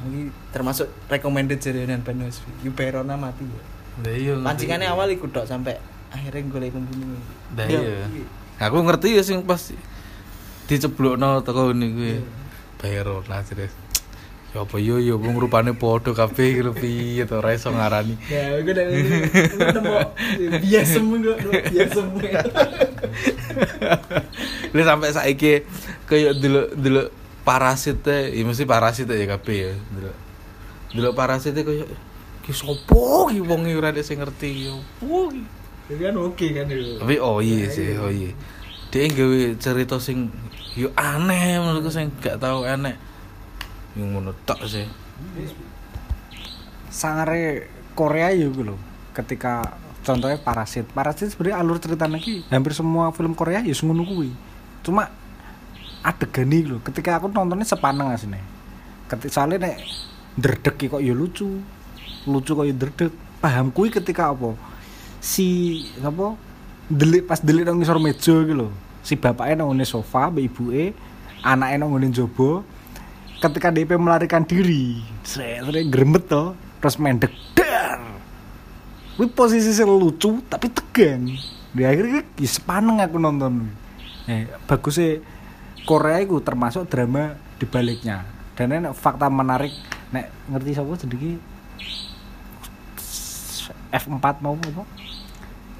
[0.08, 3.62] ini termasuk recommended jadi dengan penthouse wi Yuberona mati ya
[4.00, 5.76] Lah iya pancingannya awal ikut dok sampai
[6.08, 7.20] akhirnya gue pembunuh
[7.52, 8.08] Lah Ya, iya.
[8.08, 8.24] wi.
[8.56, 9.60] aku ngerti ya sing pas
[10.68, 12.20] diceblokno teko kuwi Iya.
[12.80, 13.72] Bayrona terus
[14.54, 18.14] ya apa yo yo wong rupane padha kabeh iki lho piye to ora iso ngarani
[18.30, 19.94] ya gue udah nemu
[20.62, 21.34] biasa semua gue
[21.74, 22.22] biasa semua
[24.74, 25.66] Lu sampai saiki
[26.06, 27.08] kayak delok delok
[27.46, 29.72] parasit ya mesti parasit ya kabeh ya.
[29.94, 30.16] Delok.
[30.94, 31.86] Delok parasit teh kayak
[32.42, 34.72] ki sopo ki wong ora sing ngerti ya.
[34.74, 35.42] Opo ki?
[35.84, 38.32] itu kan oke kan itu Tapi oh iya sih, oh iya.
[38.88, 40.32] Dia gawe cerita sing
[40.74, 42.98] yo aneh menurutku sing gak tau aneh.
[43.94, 44.30] Yang ngono
[44.66, 44.86] sih.
[46.90, 48.78] Sangare Korea ya gitu loh.
[49.14, 49.62] Ketika
[50.02, 50.90] contohnya Parasit.
[50.90, 54.34] Parasit sebenarnya alur ceritanya ki hampir semua film Korea ya ngono kuwi.
[54.82, 55.06] Cuma
[56.02, 56.82] adegan iki lho.
[56.82, 58.42] Ketika aku nontonnya sepaneng asine.
[59.06, 59.78] Ketika soalnya nek
[60.74, 61.62] ki kok ya lucu.
[62.26, 63.14] Lucu kok ya ndredeg.
[63.38, 64.58] Paham kuwi ketika apa?
[65.22, 66.34] Si apa?
[66.90, 68.68] Delik pas delik nang ngisor meja iki lho.
[69.04, 70.96] Si bapaknya nang ngene sofa, mbek ibuke,
[71.44, 72.64] anaknya nang ngene njaba.
[73.44, 78.00] Ketika DP melarikan diri, seret seret gremet to, terus mendek dar.
[79.20, 81.28] Kuwi posisi lucu tapi tegang.
[81.76, 83.68] Di akhirnya ki sepaneng aku nonton.
[84.24, 85.20] Eh, bagusnya
[85.84, 88.24] Korea itu termasuk drama di baliknya.
[88.56, 89.76] Dan ini fakta menarik
[90.08, 91.38] nek ngerti sapa sedikit
[93.92, 94.82] F4 mau apa?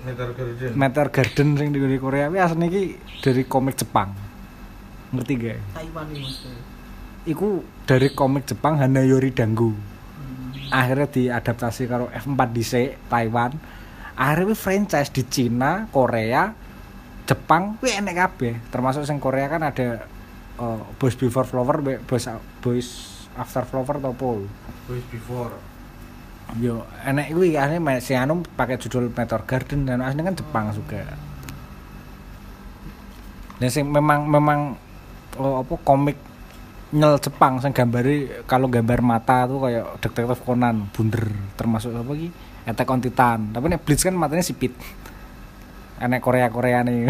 [0.05, 0.71] Meter Garden.
[0.77, 2.83] Meteor Garden sing di Korea kuwi asline iki
[3.25, 4.13] dari komik Jepang.
[5.17, 5.59] Ngerti gak?
[5.73, 6.37] Taiwan mas
[7.25, 9.73] Iku dari komik Jepang Hanayori Dango.
[10.69, 13.57] Akhirnya diadaptasi karo F4 dhisik Taiwan.
[14.15, 16.53] Akhirnya franchise di Cina, Korea,
[17.25, 18.55] Jepang kuwi enek kabeh.
[18.69, 20.05] Termasuk sing Korea kan ada
[20.61, 22.29] eh, Boys Before Flower, Boys
[22.61, 22.89] Boys
[23.41, 24.31] After Flower atau apa?
[24.85, 25.74] Boys Before.
[26.63, 30.65] Yo, enek kuwi asline me- si anu pakai judul Meteor Garden dan aslinya kan Jepang
[30.71, 31.03] juga.
[33.59, 34.79] Dan sing memang memang
[35.39, 36.19] oh, apa komik
[36.95, 41.27] nyel Jepang sing gambari kalau gambar mata tuh kayak detektif Conan bunder
[41.59, 42.29] termasuk apa ki
[42.71, 43.41] Attack on Titan.
[43.51, 44.73] Tapi nek Bleach kan matanya sipit
[46.01, 47.07] enek Korea Korea nih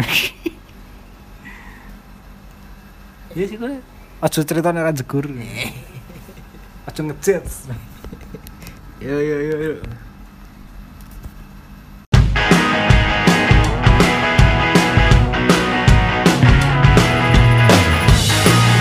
[3.35, 3.81] iya sih gue
[4.21, 5.25] ojo cerita ra jegur
[6.87, 7.73] ojo ngejudge
[9.05, 9.75] Yeah, yeah, yeah, yeah.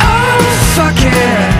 [0.00, 1.53] Oh, fuck it.